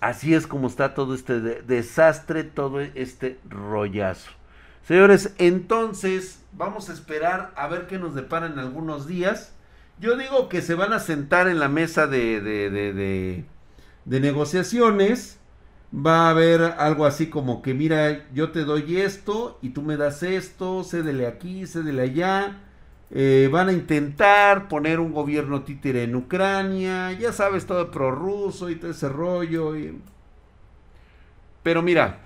[0.00, 4.32] Así es como está todo este desastre, todo este rollazo.
[4.82, 9.54] Señores, entonces vamos a esperar a ver qué nos depara en algunos días.
[10.00, 13.44] Yo digo que se van a sentar en la mesa de, de, de,
[14.04, 15.38] de negociaciones.
[15.94, 19.96] Va a haber algo así como que, mira, yo te doy esto y tú me
[19.96, 22.60] das esto, cédele aquí, cédele allá.
[23.10, 28.76] Eh, van a intentar poner un gobierno títere en Ucrania, ya sabes, todo prorruso y
[28.76, 29.74] todo ese rollo.
[31.62, 32.20] Pero mira,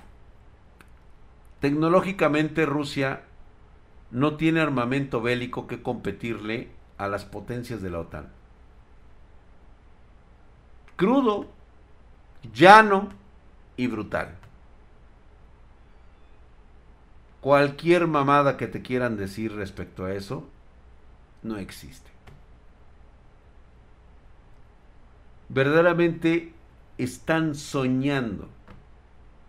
[1.60, 3.22] tecnológicamente Rusia
[4.10, 6.68] no tiene armamento bélico que competirle
[6.98, 8.28] a las potencias de la OTAN.
[10.96, 11.48] Crudo,
[12.52, 13.08] llano
[13.76, 14.36] y brutal.
[17.40, 20.48] Cualquier mamada que te quieran decir respecto a eso,
[21.42, 22.10] no existe.
[25.48, 26.54] Verdaderamente
[26.96, 28.48] están soñando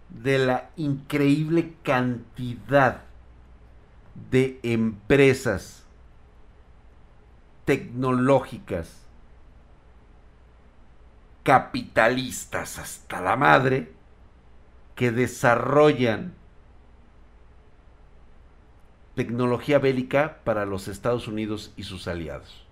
[0.10, 3.04] de la increíble cantidad
[4.30, 5.85] de empresas
[7.66, 9.06] tecnológicas
[11.44, 13.92] capitalistas hasta la madre
[14.96, 16.34] que desarrollan
[19.16, 22.66] tecnología bélica para los Estados Unidos y sus aliados.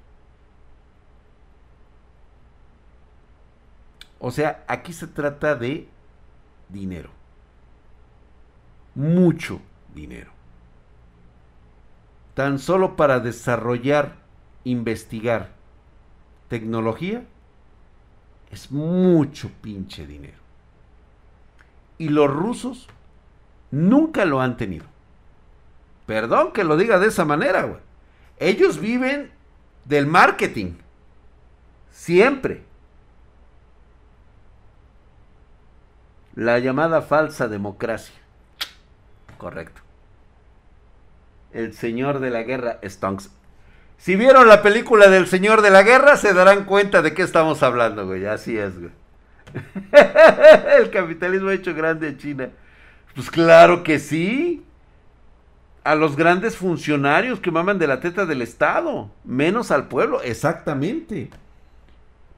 [4.19, 5.87] O sea, aquí se trata de
[6.69, 7.09] dinero.
[8.95, 9.61] Mucho
[9.93, 10.31] dinero.
[12.33, 14.22] Tan solo para desarrollar,
[14.63, 15.49] investigar
[16.47, 17.23] tecnología,
[18.51, 20.37] es mucho pinche dinero.
[21.97, 22.87] Y los rusos
[23.71, 24.85] nunca lo han tenido.
[26.05, 27.79] Perdón que lo diga de esa manera, güey.
[28.37, 29.31] Ellos viven
[29.85, 30.73] del marketing.
[31.91, 32.63] Siempre.
[36.35, 38.15] La llamada falsa democracia.
[39.37, 39.81] Correcto.
[41.51, 43.29] El señor de la guerra, Stonks.
[43.97, 47.63] Si vieron la película del señor de la guerra, se darán cuenta de qué estamos
[47.63, 48.25] hablando, güey.
[48.25, 48.91] Así es, güey.
[50.79, 52.49] El capitalismo ha hecho grande en China.
[53.15, 54.63] Pues claro que sí
[55.83, 61.29] a los grandes funcionarios que maman de la teta del Estado, menos al pueblo, exactamente.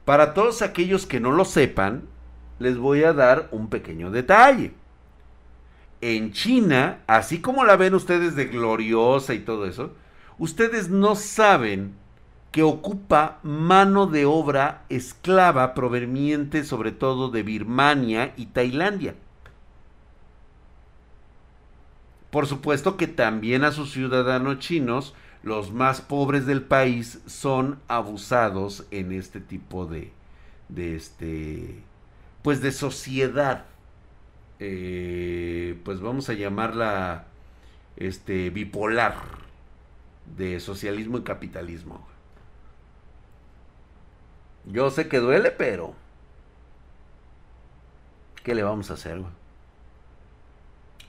[0.04, 2.02] Para todos aquellos que no lo sepan,
[2.58, 4.72] les voy a dar un pequeño detalle.
[6.00, 9.92] En China, así como la ven ustedes de gloriosa y todo eso,
[10.38, 11.94] ustedes no saben
[12.52, 19.14] que ocupa mano de obra esclava proveniente sobre todo de Birmania y Tailandia.
[22.30, 28.86] Por supuesto que también a sus ciudadanos chinos, los más pobres del país, son abusados
[28.90, 30.12] en este tipo de,
[30.68, 31.82] de este,
[32.42, 33.66] pues de sociedad,
[34.58, 37.26] eh, pues vamos a llamarla,
[37.96, 39.45] este, bipolar,
[40.34, 42.06] de socialismo y capitalismo.
[44.64, 45.94] Yo sé que duele, pero
[48.42, 49.22] ¿qué le vamos a hacer?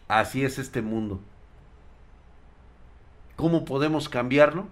[0.08, 1.20] Así es este mundo.
[3.36, 4.68] ¿Cómo podemos cambiarlo?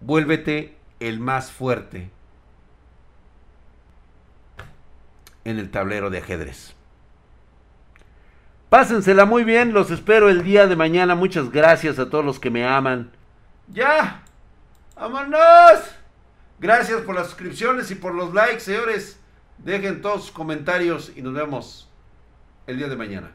[0.00, 2.10] Vuélvete el más fuerte
[5.44, 6.73] en el tablero de ajedrez.
[8.74, 11.14] Pásensela muy bien, los espero el día de mañana.
[11.14, 13.12] Muchas gracias a todos los que me aman.
[13.68, 14.24] Ya,
[14.96, 15.78] vámonos.
[16.58, 19.20] Gracias por las suscripciones y por los likes, señores.
[19.58, 21.88] Dejen todos sus comentarios y nos vemos
[22.66, 23.30] el día de mañana.